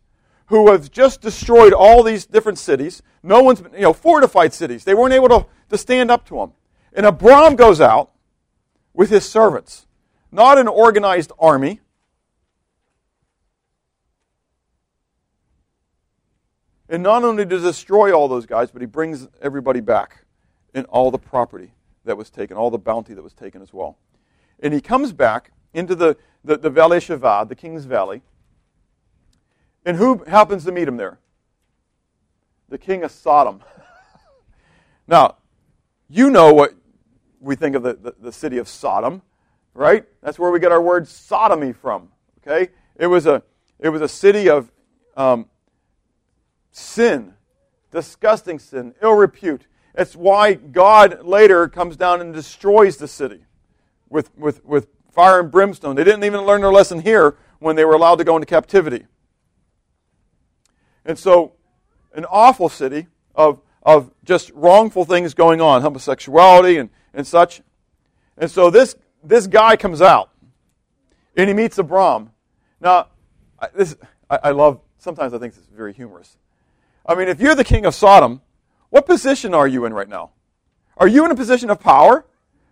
[0.48, 3.02] who have just destroyed all these different cities.
[3.22, 4.86] No one's you know, fortified cities.
[4.86, 6.54] They weren't able to, to stand up to him.
[6.94, 8.12] And Abram goes out
[8.94, 9.86] with his servants,
[10.32, 11.82] not an organized army.
[16.90, 20.26] And not only he destroy all those guys, but he brings everybody back
[20.74, 21.72] and all the property
[22.06, 23.98] that was taken, all the bounty that was taken as well.
[24.60, 28.22] And he comes back into the, the, the Valley Shavah, the King's Valley.
[29.86, 31.20] And who happens to meet him there?
[32.70, 33.62] The king of Sodom.
[35.08, 35.36] now,
[36.10, 36.74] you know what
[37.40, 39.22] we think of the, the, the, city of Sodom,
[39.78, 40.06] right?
[40.22, 42.10] That's where we get our word sodomy from.
[42.40, 42.72] Okay?
[42.96, 43.44] It was a,
[43.80, 44.72] it was a city of
[45.16, 45.46] um,
[46.72, 47.34] sin,
[47.92, 49.68] disgusting sin, ill repute.
[49.94, 53.46] It's why God later comes down and destroys the city
[54.10, 55.96] with, with, with fire and brimstone.
[55.96, 59.06] They didn't even learn their lesson here when they were allowed to go into captivity.
[61.06, 61.54] And so,
[62.14, 67.62] an awful city of, of just wrongful things going on, homosexuality and, and such.
[68.38, 70.30] And so, this, this guy comes out
[71.36, 72.32] and he meets Abram.
[72.82, 73.08] Now,
[73.60, 73.96] I, this,
[74.30, 76.38] I, I love, sometimes I think this is very humorous.
[77.06, 78.42] I mean, if you're the king of Sodom,
[78.90, 80.32] what position are you in right now?
[80.98, 82.26] Are you in a position of power,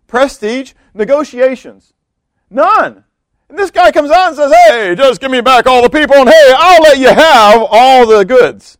[0.07, 1.93] prestige, negotiations?
[2.49, 3.03] None.
[3.49, 6.15] And this guy comes out and says, Hey, just give me back all the people,
[6.15, 8.77] and hey, I'll let you have all the goods.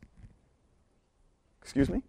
[1.62, 2.02] Excuse me?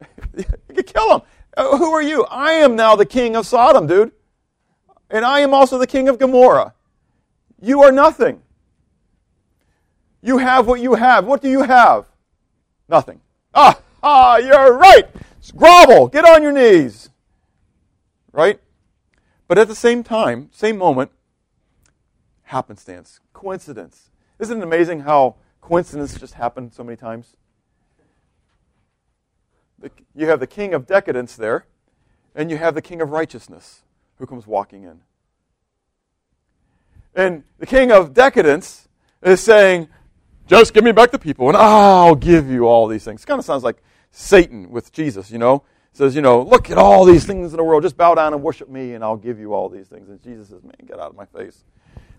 [0.36, 1.22] you could kill him.
[1.56, 2.24] Uh, who are you?
[2.24, 4.12] I am now the king of Sodom, dude.
[5.10, 6.74] And I am also the king of Gomorrah.
[7.60, 8.42] You are nothing.
[10.20, 11.26] You have what you have.
[11.26, 12.06] What do you have?
[12.88, 13.20] Nothing.
[13.54, 15.06] Ah, ah, you're right.
[15.56, 16.08] Grovel.
[16.08, 17.10] Get on your knees.
[18.32, 18.60] Right?
[19.46, 21.10] But at the same time, same moment,
[22.44, 24.10] happenstance, coincidence.
[24.38, 27.36] Isn't it amazing how coincidence just happened so many times?
[30.14, 31.66] You have the king of decadence there,
[32.34, 33.82] and you have the king of righteousness
[34.18, 35.00] who comes walking in.
[37.14, 38.88] And the king of decadence
[39.22, 39.88] is saying,
[40.46, 43.22] Just give me back the people, and I'll give you all these things.
[43.22, 46.76] It kind of sounds like Satan with Jesus, you know says, you know, look at
[46.76, 47.82] all these things in the world.
[47.82, 50.08] Just bow down and worship me, and I'll give you all these things.
[50.08, 51.64] And Jesus says, man, get out of my face.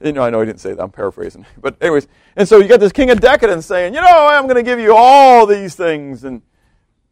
[0.02, 0.82] You know, I know he didn't say that.
[0.82, 1.46] I'm paraphrasing.
[1.62, 4.56] But anyways, and so you got this king of decadence saying, you know, I'm going
[4.56, 6.24] to give you all these things.
[6.24, 6.42] And,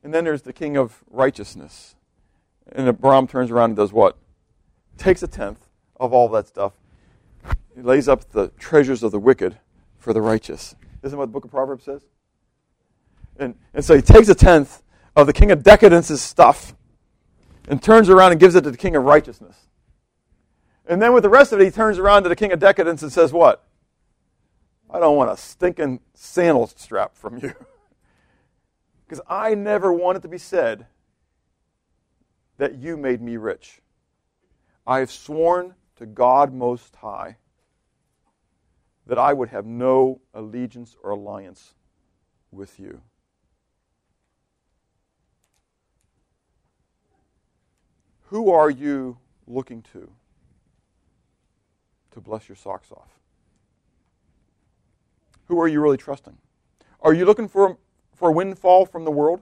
[0.04, 1.96] and then there's the king of righteousness.
[2.72, 4.18] And Abram turns around and does what?
[4.98, 5.68] Takes a tenth
[6.00, 6.74] of all that stuff.
[7.76, 9.58] He lays up the treasures of the wicked
[9.98, 10.76] for the righteous.
[11.02, 12.02] Isn't what the book of Proverbs says?
[13.38, 14.84] And, and so he takes a tenth
[15.16, 16.76] of the king of decadence's stuff
[17.68, 19.68] and turns around and gives it to the king of righteousness.
[20.86, 23.02] And then with the rest of it, he turns around to the king of decadence
[23.02, 23.66] and says, What?
[24.90, 27.54] I don't want a stinking sandal strap from you.
[29.14, 30.88] Because I never want it to be said
[32.58, 33.80] that you made me rich.
[34.88, 37.38] I have sworn to God Most High
[39.06, 41.76] that I would have no allegiance or alliance
[42.52, 43.02] with you.
[48.30, 50.10] Who are you looking to
[52.14, 53.12] to bless your socks off?
[55.50, 56.40] Who are you really trusting?
[57.00, 57.78] Are you looking for,
[58.16, 59.42] for a windfall from the world?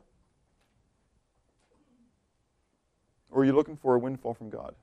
[3.29, 4.75] Or are you looking for a windfall from God?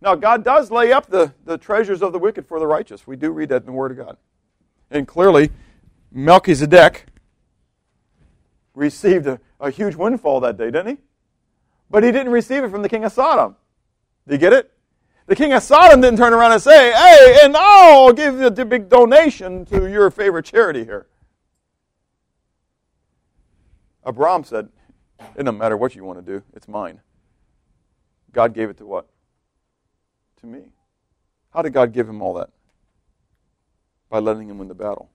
[0.00, 3.06] Now, God does lay up the, the treasures of the wicked for the righteous.
[3.06, 4.16] We do read that in the Word of God.
[4.90, 5.50] And clearly,
[6.12, 7.06] Melchizedek
[8.74, 11.02] received a, a huge windfall that day, didn't he?
[11.88, 13.56] But he didn't receive it from the king of Sodom.
[14.26, 14.72] Do you get it?
[15.26, 18.50] The king of Sodom didn't turn around and say, hey, and I'll give you a
[18.50, 21.06] big donation to your favorite charity here.
[24.04, 24.68] Abram said,
[25.36, 27.00] it doesn't matter what you want to do, it's mine.
[28.32, 29.06] God gave it to what?
[30.40, 30.72] To me.
[31.50, 32.50] How did God give him all that?
[34.10, 35.10] By letting him win the battle.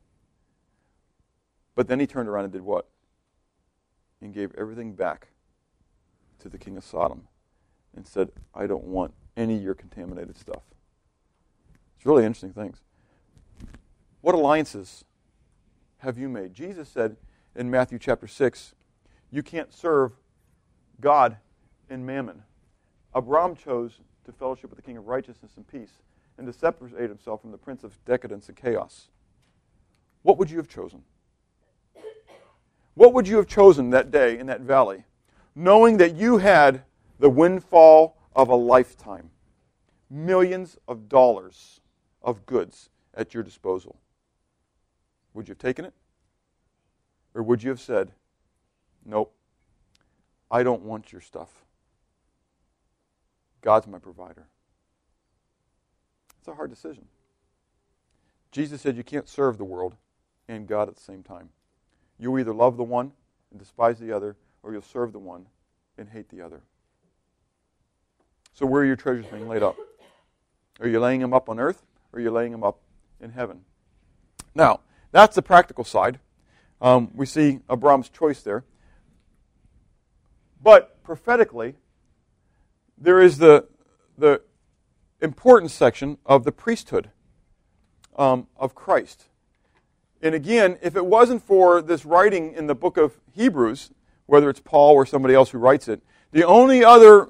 [1.75, 2.88] But then he turned around and did what?
[4.21, 5.28] And gave everything back
[6.39, 7.28] to the king of Sodom
[7.95, 10.63] and said, I don't want any of your contaminated stuff.
[11.95, 12.80] It's really interesting things.
[14.21, 15.06] What alliances
[15.99, 16.54] have you made?
[16.54, 17.17] Jesus said
[17.56, 18.75] in Matthew chapter 6,
[19.31, 20.13] you can't serve
[21.01, 21.37] God
[21.89, 22.43] and mammon.
[23.13, 26.01] Abram chose to fellowship with the king of righteousness and peace
[26.37, 29.09] and to separate himself from the prince of decadence and chaos.
[30.23, 31.03] What would you have chosen?
[32.93, 35.05] What would you have chosen that day in that valley?
[35.59, 36.83] knowing that you had
[37.19, 39.29] the windfall of a lifetime
[40.09, 41.81] millions of dollars
[42.23, 43.99] of goods at your disposal.
[45.33, 45.93] Would you have taken it?
[47.35, 48.13] Or would you have said,
[49.05, 49.33] Nope,
[50.51, 51.49] I don't want your stuff?
[53.62, 54.47] God's my provider.
[56.39, 57.05] It's a hard decision.
[58.51, 59.95] Jesus said you can't serve the world
[60.47, 61.49] and God at the same time.
[62.17, 63.12] You'll either love the one
[63.51, 65.45] and despise the other, or you'll serve the one
[65.97, 66.62] and hate the other.
[68.53, 69.77] So, where are your treasures being laid up?
[70.79, 72.79] Are you laying them up on earth, or are you laying them up
[73.21, 73.62] in heaven?
[74.55, 74.81] Now,
[75.12, 76.19] that's the practical side.
[76.81, 78.63] Um, we see Abram's choice there.
[80.62, 81.76] But prophetically,
[82.98, 83.67] there is the,
[84.17, 84.41] the
[85.22, 87.12] important section of the priesthood
[88.17, 89.26] um, of Christ.
[90.22, 93.91] And again, if it wasn't for this writing in the book of Hebrews,
[94.26, 97.30] whether it's Paul or somebody else who writes it, the only other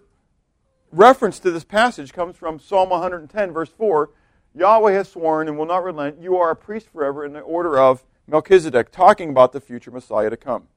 [0.91, 4.09] reference to this passage comes from Psalm 110, verse 4.
[4.55, 6.19] Yahweh has sworn and will not relent.
[6.19, 10.29] You are a priest forever in the order of Melchizedek, talking about the future Messiah
[10.29, 10.67] to come.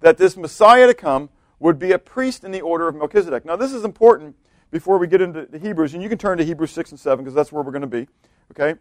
[0.00, 3.44] That this Messiah to come would be a priest in the order of Melchizedek.
[3.44, 4.36] Now, this is important
[4.70, 7.24] before we get into the Hebrews, and you can turn to Hebrews 6 and 7
[7.24, 8.06] because that's where we're going to be.
[8.52, 8.78] Okay?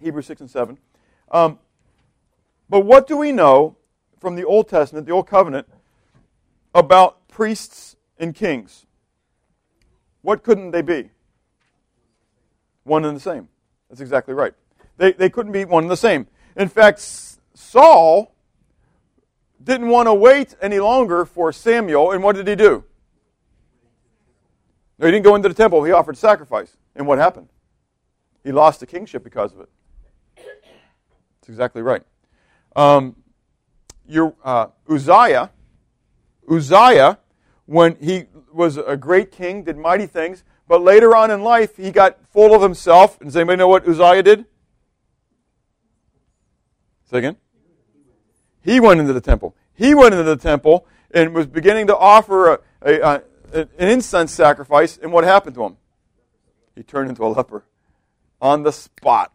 [0.00, 0.78] Hebrews 6 and 7.
[1.30, 1.58] Um,
[2.68, 3.76] but what do we know
[4.18, 5.68] from the Old Testament, the Old Covenant,
[6.74, 8.86] about priests and kings?
[10.22, 11.10] What couldn't they be?
[12.84, 13.48] One and the same.
[13.88, 14.54] That's exactly right.
[14.96, 16.26] They, they couldn't be one and the same.
[16.56, 17.00] In fact,
[17.54, 18.33] Saul
[19.64, 22.84] didn't want to wait any longer for Samuel, and what did he do?
[24.98, 25.82] No, he didn't go into the temple.
[25.82, 26.76] He offered sacrifice.
[26.94, 27.48] And what happened?
[28.44, 29.68] He lost the kingship because of it.
[30.36, 32.02] That's exactly right.
[32.76, 33.16] Um,
[34.06, 35.50] your, uh, Uzziah,
[36.50, 37.18] Uzziah,
[37.66, 41.90] when he was a great king, did mighty things, but later on in life, he
[41.90, 43.18] got full of himself.
[43.18, 44.44] Does anybody know what Uzziah did?
[47.10, 47.36] Say again?
[48.64, 49.54] He went into the temple.
[49.74, 53.22] He went into the temple and was beginning to offer a, a, a,
[53.52, 54.96] an incense sacrifice.
[54.96, 55.76] And what happened to him?
[56.74, 57.64] He turned into a leper
[58.40, 59.32] on the spot.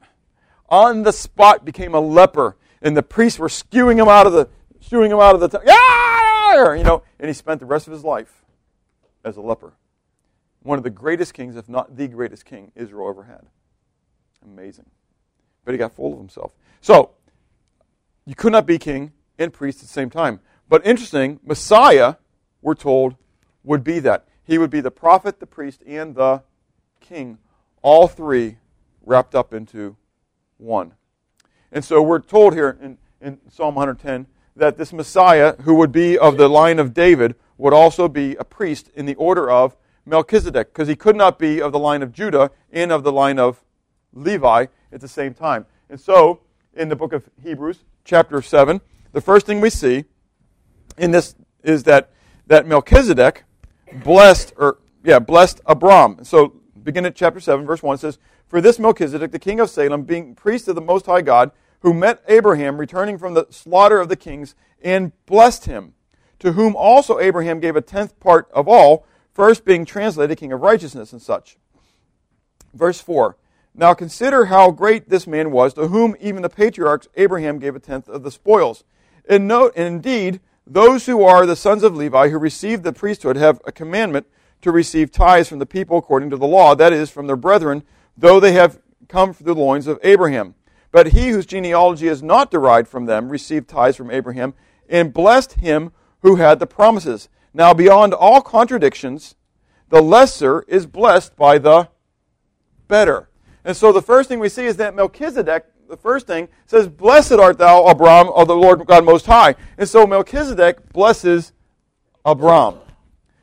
[0.67, 2.57] On the spot became a leper.
[2.81, 4.49] And the priests were skewing him out of the
[4.81, 5.69] shooing him out of the temple.
[5.71, 6.73] Ah!
[6.73, 8.43] You know, and he spent the rest of his life
[9.23, 9.73] as a leper.
[10.63, 13.45] One of the greatest kings, if not the greatest king Israel ever had.
[14.43, 14.85] Amazing.
[15.63, 16.53] But he got full of himself.
[16.81, 17.11] So,
[18.25, 20.41] you could not be king and priest at the same time.
[20.67, 22.15] But interesting, Messiah,
[22.62, 23.15] we're told,
[23.63, 24.28] would be that.
[24.43, 26.43] He would be the prophet, the priest, and the
[26.99, 27.39] king.
[27.82, 28.58] All three
[29.04, 29.95] wrapped up into
[30.58, 30.93] one.
[31.71, 36.17] And so we're told here in, in Psalm 110 that this Messiah, who would be
[36.17, 39.75] of the line of David, would also be a priest in the order of
[40.06, 43.38] Melchizedek, because he could not be of the line of Judah and of the line
[43.38, 43.63] of
[44.13, 45.65] Levi at the same time.
[45.89, 46.41] And so,
[46.73, 50.05] in the book of Hebrews, chapter 7, the first thing we see
[50.97, 52.11] in this is that,
[52.47, 53.43] that Melchizedek
[54.03, 56.23] blessed, or yeah, blessed Abram.
[56.23, 58.17] So begin at chapter 7, verse 1, it says,
[58.47, 61.93] For this Melchizedek, the king of Salem, being priest of the Most High God, who
[61.93, 65.93] met Abraham returning from the slaughter of the kings, and blessed him,
[66.39, 70.61] to whom also Abraham gave a tenth part of all, first being translated king of
[70.61, 71.57] righteousness and such.
[72.73, 73.37] Verse 4
[73.73, 77.79] Now consider how great this man was, to whom even the patriarchs Abraham gave a
[77.79, 78.83] tenth of the spoils.
[79.29, 83.37] And note, and indeed, those who are the sons of Levi who receive the priesthood
[83.37, 84.27] have a commandment
[84.61, 87.83] to receive tithes from the people according to the law, that is, from their brethren,
[88.17, 90.55] though they have come through the loins of Abraham.
[90.91, 94.55] But he whose genealogy is not derived from them received tithes from Abraham
[94.89, 97.29] and blessed him who had the promises.
[97.53, 99.35] Now, beyond all contradictions,
[99.89, 101.89] the lesser is blessed by the
[102.87, 103.29] better.
[103.63, 107.34] And so the first thing we see is that Melchizedek, the first thing, says, Blessed
[107.34, 109.56] art thou, Abram, of the Lord God Most High.
[109.78, 111.52] And so Melchizedek blesses
[112.23, 112.75] Abram.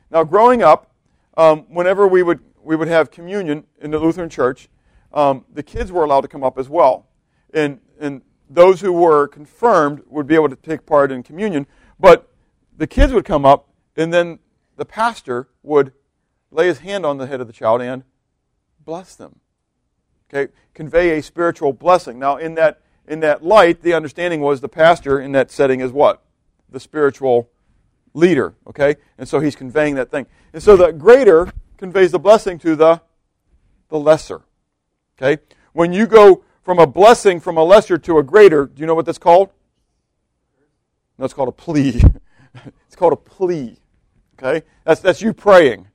[0.09, 0.91] Now, growing up,
[1.35, 4.69] um, whenever we would, we would have communion in the Lutheran church,
[5.13, 7.07] um, the kids were allowed to come up as well
[7.53, 11.67] and, and those who were confirmed would be able to take part in communion.
[11.99, 12.29] But
[12.75, 14.39] the kids would come up, and then
[14.75, 15.91] the pastor would
[16.51, 18.03] lay his hand on the head of the child and
[18.79, 19.39] bless them.
[20.33, 22.19] Okay, convey a spiritual blessing.
[22.19, 25.91] Now, in that in that light, the understanding was the pastor in that setting is
[25.91, 26.23] what
[26.69, 27.49] the spiritual
[28.13, 28.55] leader.
[28.67, 32.75] Okay, and so he's conveying that thing, and so the greater conveys the blessing to
[32.75, 33.01] the
[33.89, 34.41] the lesser.
[35.17, 35.41] Okay,
[35.73, 38.95] when you go from a blessing from a lesser to a greater, do you know
[38.95, 39.51] what that's called?
[41.17, 42.01] No, it's called a plea.
[42.85, 43.77] it's called a plea.
[44.37, 44.65] Okay?
[44.83, 45.87] That's, that's you praying.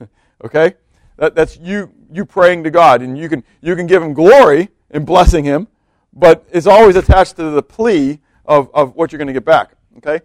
[0.44, 0.74] okay?
[1.16, 3.02] That, that's you, you praying to God.
[3.02, 5.68] And you can, you can give Him glory in blessing Him,
[6.12, 9.72] but it's always attached to the plea of, of what you're going to get back.
[9.98, 10.20] Okay?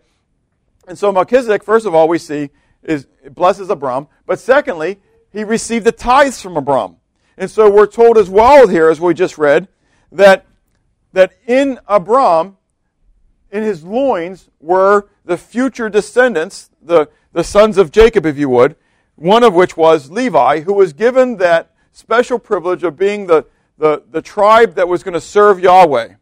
[0.88, 2.50] And so Melchizedek, first of all, we see
[2.84, 5.00] is blesses Abram, but secondly,
[5.32, 6.98] he received the tithes from Abram.
[7.38, 9.68] And so we're told as well here, as we just read,
[10.12, 10.46] that,
[11.14, 12.58] that in Abram,
[13.52, 18.76] in his loins, were the future descendants, the, the sons of Jacob, if you would,
[19.16, 23.46] one of which was Levi, who was given that special privilege of being the,
[23.78, 26.16] the, the tribe that was going to serve Yahweh.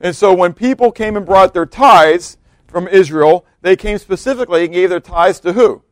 [0.00, 2.38] And so when people came and brought their tithes
[2.68, 5.82] from Israel, they came specifically and gave their tithes to who?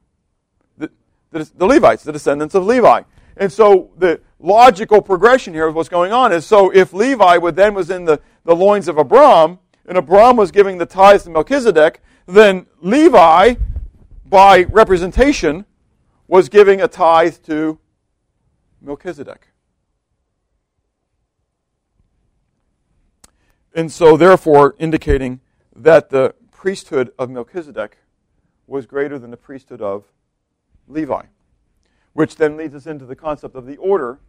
[0.78, 0.92] The,
[1.32, 3.02] the, the Levites, the descendants of Levi.
[3.36, 7.56] And so the logical progression here of what's going on is so if Levi would
[7.56, 11.30] then was in the, the loins of Abram, and Abram was giving the tithes to
[11.30, 13.54] Melchizedek, then Levi,
[14.24, 15.64] by representation,
[16.28, 17.80] was giving a tithe to
[18.86, 19.48] Melchizedek.
[23.74, 25.40] And so, therefore, indicating
[25.74, 27.98] that the priesthood of Melchizedek
[28.66, 30.04] was greater than the priesthood of
[30.88, 31.24] Levi.
[32.14, 34.20] Which then leads us into the concept of the order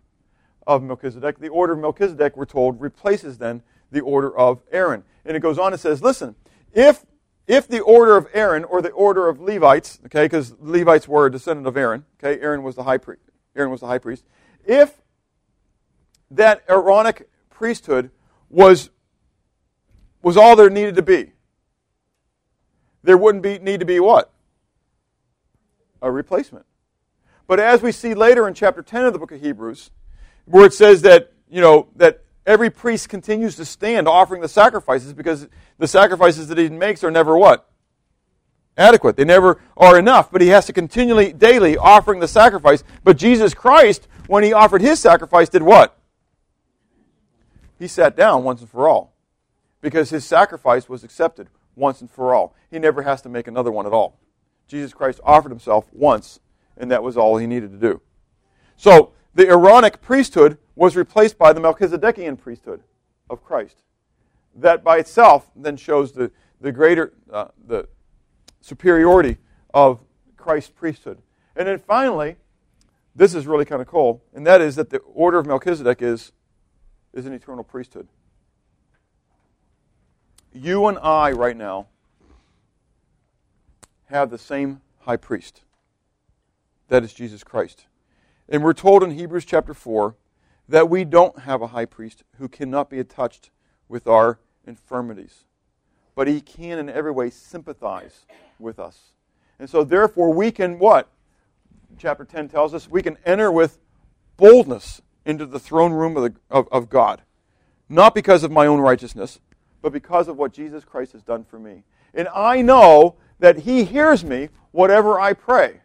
[0.65, 1.39] of Melchizedek.
[1.39, 5.03] The order of Melchizedek, we're told, replaces then the order of Aaron.
[5.23, 6.35] And it goes on and says, listen,
[6.73, 7.05] if
[7.47, 11.31] if the order of Aaron or the order of Levites, okay, because Levites were a
[11.31, 13.21] descendant of Aaron, okay, Aaron was the high priest.
[13.55, 14.25] Aaron was the high priest.
[14.67, 15.01] If
[16.29, 18.11] that Aaronic priesthood
[18.49, 18.91] was
[20.21, 21.31] was all there needed to be,
[23.01, 24.31] there wouldn't be need to be what?
[26.01, 26.65] A replacement.
[27.47, 29.89] But as we see later in chapter 10 of the book of Hebrews,
[30.45, 35.13] where it says that, you know, that every priest continues to stand offering the sacrifices
[35.13, 35.47] because
[35.77, 37.69] the sacrifices that he makes are never what?
[38.77, 39.15] Adequate.
[39.15, 42.83] They never are enough, but he has to continually, daily offering the sacrifice.
[43.03, 45.97] But Jesus Christ, when he offered his sacrifice, did what?
[47.79, 49.13] He sat down once and for all
[49.81, 52.55] because his sacrifice was accepted once and for all.
[52.69, 54.19] He never has to make another one at all.
[54.67, 56.39] Jesus Christ offered himself once,
[56.75, 58.01] and that was all he needed to do.
[58.75, 62.81] So, the Aaronic priesthood was replaced by the Melchizedekian priesthood
[63.29, 63.77] of Christ.
[64.55, 67.87] That by itself then shows the, the greater, uh, the
[68.61, 69.37] superiority
[69.73, 69.99] of
[70.35, 71.19] Christ's priesthood.
[71.55, 72.37] And then finally,
[73.17, 76.31] this is really kind of cool, and that is that the order of Melchizedek is,
[77.13, 78.07] is an eternal priesthood.
[80.53, 81.87] You and I, right now,
[84.05, 85.61] have the same high priest.
[86.89, 87.87] That is Jesus Christ.
[88.47, 90.15] And we're told in Hebrews chapter 4
[90.69, 93.49] that we don't have a high priest who cannot be touched
[93.89, 95.43] with our infirmities.
[96.13, 98.27] But he can in every way sympathize
[98.59, 99.11] with us.
[99.59, 101.09] And so therefore we can what?
[101.97, 103.79] Chapter 10 tells us we can enter with
[104.37, 107.21] boldness into the throne room of, the, of, of God.
[107.89, 109.39] Not because of my own righteousness,
[109.81, 111.83] but because of what Jesus Christ has done for me.
[112.13, 115.81] And I know that he hears me whatever I pray.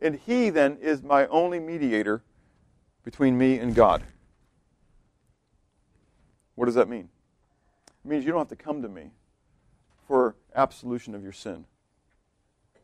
[0.00, 2.22] And he then is my only mediator
[3.04, 4.02] between me and God.
[6.54, 7.08] What does that mean?
[8.04, 9.10] It means you don't have to come to me
[10.06, 11.64] for absolution of your sin.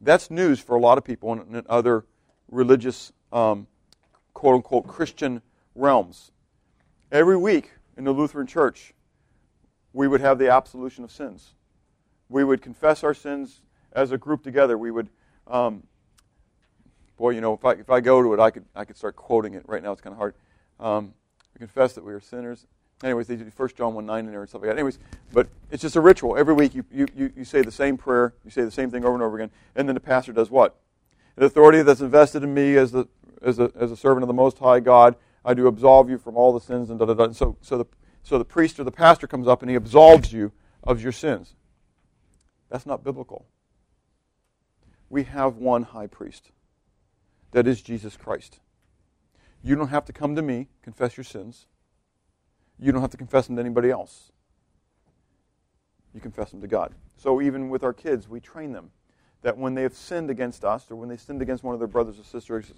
[0.03, 2.05] That's news for a lot of people in, in other
[2.51, 3.67] religious, um,
[4.35, 5.41] quote unquote, Christian
[5.75, 6.33] realms.
[7.11, 8.93] Every week in the Lutheran Church,
[9.93, 11.55] we would have the absolution of sins.
[12.29, 14.77] We would confess our sins as a group together.
[14.77, 15.09] We would
[15.47, 15.85] um,
[17.23, 19.15] boy, you know, if I, if I go to it, I could, I could start
[19.15, 19.63] quoting it.
[19.67, 20.35] Right now, it's kind of hard.
[20.81, 21.15] Um,
[21.55, 22.67] we confess that we are sinners.
[23.03, 24.77] Anyways, they do 1 John 1 9 in there and stuff like that.
[24.77, 24.99] Anyways,
[25.33, 26.37] but it's just a ritual.
[26.37, 29.05] Every week you, you, you, you say the same prayer, you say the same thing
[29.05, 30.77] over and over again, and then the pastor does what?
[31.37, 33.09] The authority that's invested in me as, the,
[33.41, 36.37] as, a, as a servant of the Most High God, I do absolve you from
[36.37, 37.25] all the sins and da da da.
[37.25, 37.87] And so, so, the,
[38.23, 40.53] so the priest or the pastor comes up and he absolves you
[40.85, 41.55] of your sins.
[42.71, 43.47] That's not biblical.
[45.11, 46.51] We have one high priest
[47.51, 48.61] that is Jesus Christ.
[49.63, 51.67] You don't have to come to me, confess your sins.
[52.79, 54.33] You don't have to confess them to anybody else.
[56.15, 56.95] You confess them to God.
[57.17, 58.91] So even with our kids, we train them
[59.43, 61.89] that when they have sinned against us or when they sinned against one of their
[61.89, 62.73] brothers or sisters,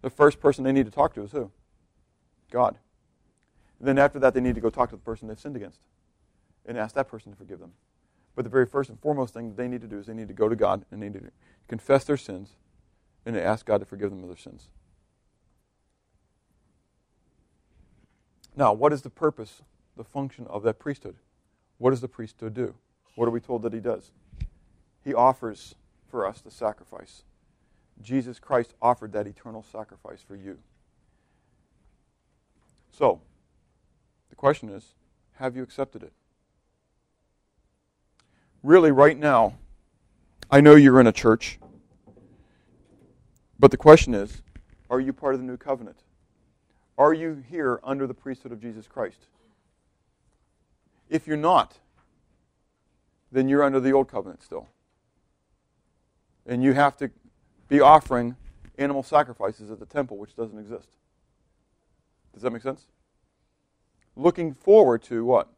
[0.00, 1.50] the first person they need to talk to is who?
[2.50, 2.78] God.
[3.78, 5.80] And then after that, they need to go talk to the person they've sinned against
[6.66, 7.72] and ask that person to forgive them.
[8.34, 10.34] But the very first and foremost thing they need to do is they need to
[10.34, 11.30] go to God and they need to
[11.68, 12.56] confess their sins
[13.26, 14.68] and to ask God to forgive them of their sins.
[18.56, 19.62] Now, what is the purpose,
[19.96, 21.16] the function of that priesthood?
[21.78, 22.74] What does the priesthood do?
[23.14, 24.10] What are we told that he does?
[25.04, 25.74] He offers
[26.08, 27.22] for us the sacrifice.
[28.00, 30.58] Jesus Christ offered that eternal sacrifice for you.
[32.90, 33.20] So,
[34.30, 34.94] the question is
[35.34, 36.12] have you accepted it?
[38.62, 39.58] really, right now,
[40.50, 41.58] I know you're in a church,
[43.58, 44.42] but the question is
[44.90, 46.02] are you part of the new covenant?
[46.98, 49.26] Are you here under the priesthood of Jesus Christ?
[51.08, 51.78] If you're not,
[53.30, 54.68] then you're under the old covenant still.
[56.46, 57.10] And you have to
[57.68, 58.36] be offering
[58.78, 60.88] animal sacrifices at the temple, which doesn't exist.
[62.32, 62.86] Does that make sense?
[64.16, 65.48] Looking forward to what?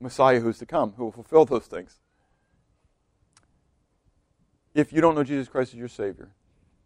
[0.00, 1.98] Messiah who's to come, who will fulfill those things.
[4.74, 6.30] If you don't know Jesus Christ as your Savior,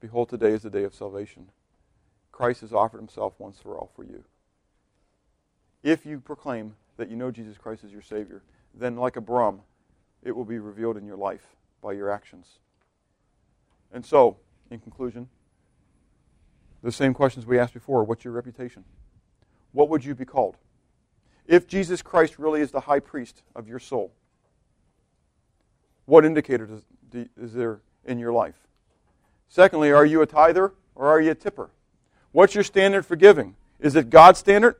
[0.01, 1.49] behold, today is the day of salvation.
[2.41, 4.25] Christ has offered himself once for all for you.
[5.83, 8.41] If you proclaim that you know Jesus Christ as your Savior,
[8.75, 9.61] then like Abram,
[10.23, 11.49] it will be revealed in your life
[11.83, 12.61] by your actions.
[13.93, 14.39] And so,
[14.71, 15.29] in conclusion,
[16.83, 18.85] the same questions we asked before what's your reputation?
[19.73, 20.57] What would you be called?
[21.47, 24.13] If Jesus Christ really is the high priest of your soul,
[26.07, 28.67] what indicator does, is there in your life?
[29.51, 31.69] Secondly, are you a tither or are you a tipper?
[32.33, 33.57] What's your standard for giving?
[33.79, 34.77] Is it God's standard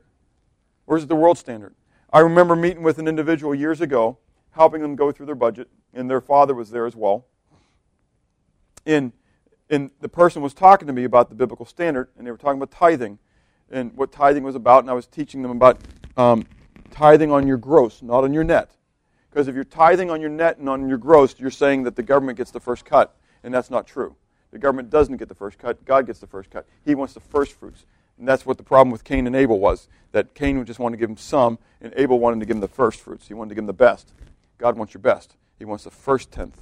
[0.87, 1.75] or is it the world standard?
[2.13, 4.17] I remember meeting with an individual years ago,
[4.51, 7.25] helping them go through their budget, and their father was there as well.
[8.85, 9.13] And,
[9.69, 12.61] and the person was talking to me about the biblical standard, and they were talking
[12.61, 13.19] about tithing
[13.71, 15.79] and what tithing was about, and I was teaching them about
[16.17, 16.45] um,
[16.91, 18.71] tithing on your gross, not on your net.
[19.29, 22.03] Because if you're tithing on your net and on your gross, you're saying that the
[22.03, 24.15] government gets the first cut, and that's not true.
[24.51, 26.65] The government doesn't get the first cut, God gets the first cut.
[26.83, 27.85] He wants the first fruits.
[28.17, 30.97] And that's what the problem with Cain and Abel was that Cain would just wanted
[30.97, 33.27] to give him some, and Abel wanted to give him the first fruits.
[33.27, 34.13] He wanted to give him the best.
[34.57, 36.61] God wants your best, He wants the first tenth.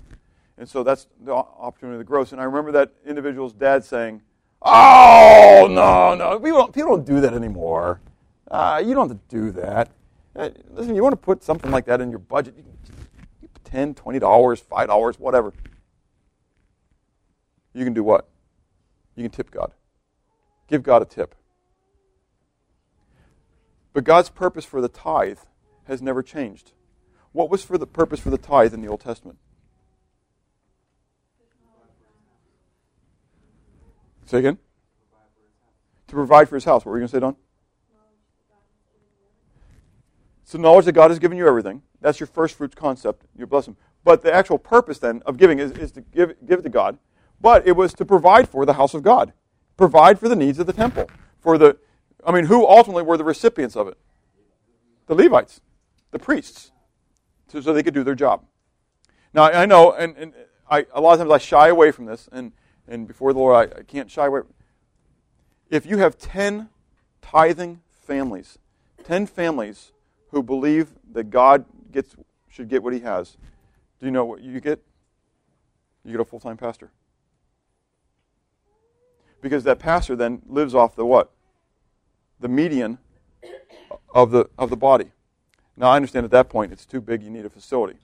[0.57, 2.31] And so that's the opportunity of the gross.
[2.31, 4.21] And I remember that individual's dad saying,
[4.61, 6.37] Oh, no, no.
[6.39, 8.01] People don't, people don't do that anymore.
[8.49, 9.89] Uh, you don't have to do that.
[10.35, 12.63] Uh, listen, you want to put something like that in your budget, you
[13.71, 15.53] can, $10, $20, $5, whatever.
[17.73, 18.27] You can do what?
[19.15, 19.73] You can tip God.
[20.67, 21.35] Give God a tip.
[23.93, 25.39] But God's purpose for the tithe
[25.85, 26.71] has never changed.
[27.31, 29.37] What was for the purpose for the tithe in the Old Testament?
[34.25, 34.57] Say again?
[36.07, 36.85] To provide for his house.
[36.85, 37.35] What were you going to say, Don?
[40.43, 41.83] So knowledge that God has given you everything.
[42.01, 43.25] That's your first fruits concept.
[43.37, 43.75] You bless him.
[44.03, 46.97] But the actual purpose then of giving is, is to give, give it to God.
[47.41, 49.33] But it was to provide for the house of God.
[49.77, 51.09] Provide for the needs of the temple.
[51.39, 51.77] For the
[52.25, 53.97] I mean, who ultimately were the recipients of it?
[55.07, 55.61] The Levites,
[56.11, 56.71] the priests,
[57.47, 58.45] so, so they could do their job.
[59.33, 60.33] Now I know, and, and
[60.69, 62.51] I, a lot of times I shy away from this, and,
[62.87, 64.41] and before the Lord I, I can't shy away.
[65.69, 66.69] If you have ten
[67.21, 68.57] tithing families,
[69.03, 69.91] ten families
[70.31, 72.15] who believe that God gets
[72.47, 73.37] should get what He has,
[73.99, 74.83] do you know what you get?
[76.03, 76.91] You get a full time pastor.
[79.41, 81.31] Because that pastor then lives off the what?
[82.39, 82.97] The median
[84.13, 85.11] of the of the body.
[85.77, 87.99] Now I understand at that point it's too big, you need a facility.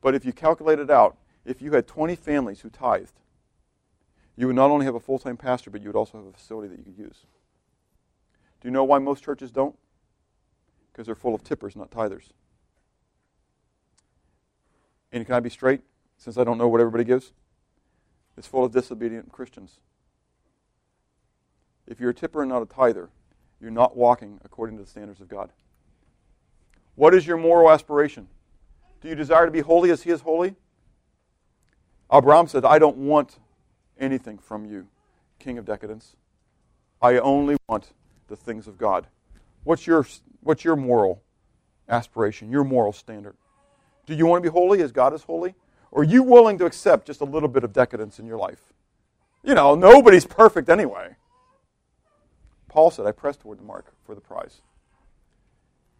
[0.00, 3.20] But if you calculate it out, if you had 20 families who tithed,
[4.36, 6.32] you would not only have a full time pastor, but you would also have a
[6.32, 7.26] facility that you could use.
[8.60, 9.76] Do you know why most churches don't?
[10.92, 12.30] Because they're full of tippers, not tithers.
[15.12, 15.82] And can I be straight,
[16.16, 17.32] since I don't know what everybody gives?
[18.36, 19.80] It's full of disobedient Christians.
[21.90, 23.10] If you're a tipper and not a tither,
[23.60, 25.50] you're not walking according to the standards of God.
[26.94, 28.28] What is your moral aspiration?
[29.02, 30.54] Do you desire to be holy as He is holy?
[32.12, 33.38] Abraham said, I don't want
[33.98, 34.86] anything from you,
[35.40, 36.14] King of decadence.
[37.02, 37.92] I only want
[38.28, 39.08] the things of God.
[39.64, 40.06] What's your,
[40.42, 41.22] what's your moral
[41.88, 43.34] aspiration, your moral standard?
[44.06, 45.54] Do you want to be holy as God is holy?
[45.90, 48.72] Or are you willing to accept just a little bit of decadence in your life?
[49.42, 51.16] You know, nobody's perfect anyway.
[52.70, 54.62] Paul said, I press toward the mark for the prize.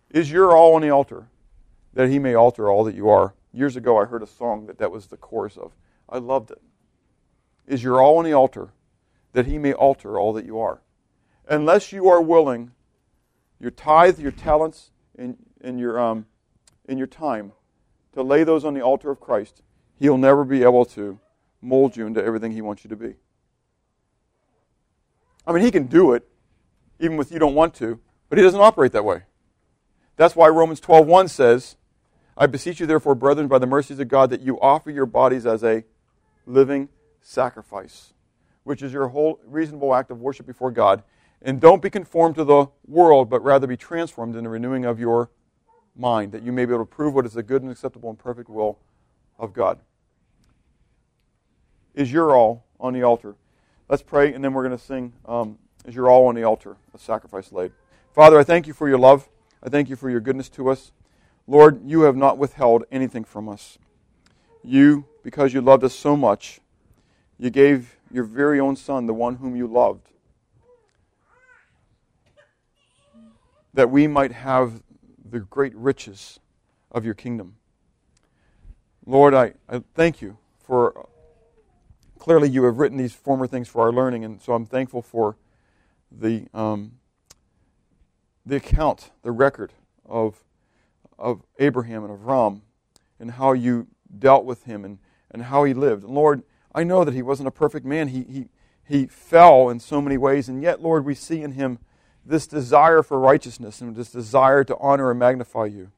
[0.09, 1.27] Is your all on the altar
[1.93, 3.35] that he may alter all that you are?
[3.53, 5.73] Years ago, I heard a song that that was the chorus of.
[6.09, 6.63] I loved it.
[7.67, 8.71] Is your all on the altar
[9.33, 10.81] that he may alter all that you are?
[11.49, 12.71] Unless you are willing,
[13.59, 16.27] your tithe, your talents, and, and your, um,
[16.89, 17.51] and your time,
[18.13, 19.63] to lay those on the altar of Christ,
[19.99, 21.19] he'll never be able to
[21.61, 23.15] mold you into everything he wants you to be.
[25.45, 26.29] I mean, he can do it,
[27.01, 27.99] even with you don't want to,
[28.29, 29.23] but he doesn't operate that way.
[30.17, 31.77] That's why Romans 12:1 says,
[32.37, 35.47] I beseech you therefore, brethren, by the mercies of God, that you offer your bodies
[35.47, 35.85] as a
[36.47, 36.89] living
[37.21, 38.13] sacrifice,
[38.65, 41.03] which is your whole reasonable act of worship before God.
[41.43, 45.01] And don't be conformed to the world, but rather be transformed in the renewing of
[45.01, 45.31] your
[45.97, 48.19] mind, that you may be able to prove what is the good and acceptable and
[48.19, 48.79] perfect will
[49.39, 49.81] of God.
[51.95, 53.37] Is your all on the altar?
[53.89, 56.77] Let's pray, and then we're going to sing um, Is Your All on the Altar,
[56.95, 57.73] a sacrifice laid.
[58.15, 59.29] Father, I thank you for your love.
[59.63, 60.93] I thank you for your goodness to us.
[61.47, 63.79] Lord, you have not withheld anything from us.
[64.63, 66.61] You, because you loved us so much,
[67.39, 70.09] you gave your very own Son, the one whom you loved,
[73.73, 74.83] that we might have
[75.25, 76.41] the great riches
[76.93, 77.57] of your kingdom.
[79.07, 81.09] Lord, I, I thank you for
[82.19, 85.37] clearly you have written these former things for our learning, and so I'm thankful for
[86.11, 86.93] the um,
[88.45, 89.73] the account, the record
[90.05, 90.43] of
[91.19, 92.63] of Abraham and of Abram,
[93.19, 93.87] and how you
[94.19, 94.99] dealt with him and,
[95.31, 96.03] and how he lived.
[96.03, 96.43] And Lord,
[96.75, 98.09] I know that he wasn't a perfect man.
[98.09, 98.49] He he
[98.87, 101.79] he fell in so many ways, and yet, Lord, we see in him
[102.25, 105.93] this desire for righteousness and this desire to honor and magnify you.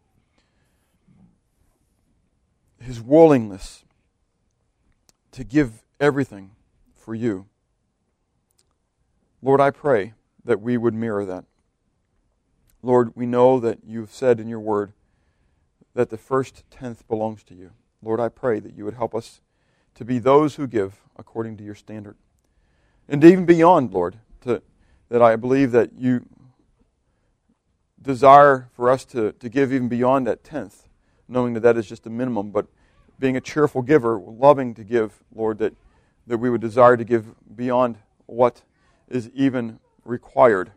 [2.79, 3.85] His willingness
[5.31, 6.51] to give everything
[6.95, 7.47] for you.
[9.43, 10.15] Lord, I pray
[10.45, 11.45] that we would mirror that.
[12.83, 14.93] Lord, we know that you've said in your word
[15.95, 17.73] that the first tenth belongs to you.
[18.03, 19.41] Lord, I pray that you would help us
[19.95, 22.17] to be those who give according to your standard.
[23.09, 24.63] And even beyond, Lord, to,
[25.09, 26.27] that I believe that you
[28.01, 30.89] desire for us to, to give even beyond that tenth,
[31.29, 32.67] knowing that that is just a minimum, but
[33.19, 35.75] being a cheerful giver, loving to give, Lord, that,
[36.27, 38.63] that we would desire to give beyond what
[39.13, 40.73] is even required.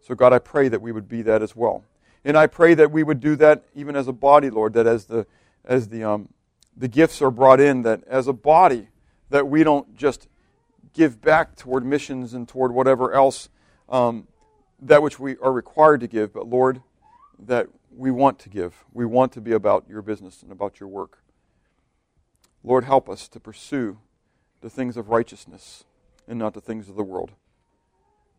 [0.00, 1.84] So, God, I pray that we would be that as well.
[2.24, 5.06] And I pray that we would do that even as a body, Lord, that as
[5.06, 5.26] the,
[5.64, 6.28] as the, um,
[6.76, 8.88] the gifts are brought in, that as a body,
[9.30, 10.28] that we don't just
[10.92, 13.48] give back toward missions and toward whatever else,
[13.88, 14.26] um,
[14.80, 16.80] that which we are required to give, but Lord,
[17.38, 18.84] that we want to give.
[18.92, 21.18] We want to be about your business and about your work.
[22.62, 23.98] Lord, help us to pursue
[24.60, 25.84] the things of righteousness
[26.26, 27.32] and not the things of the world,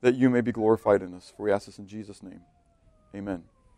[0.01, 1.33] that you may be glorified in us.
[1.35, 2.41] For we ask this in Jesus' name.
[3.15, 3.43] Amen.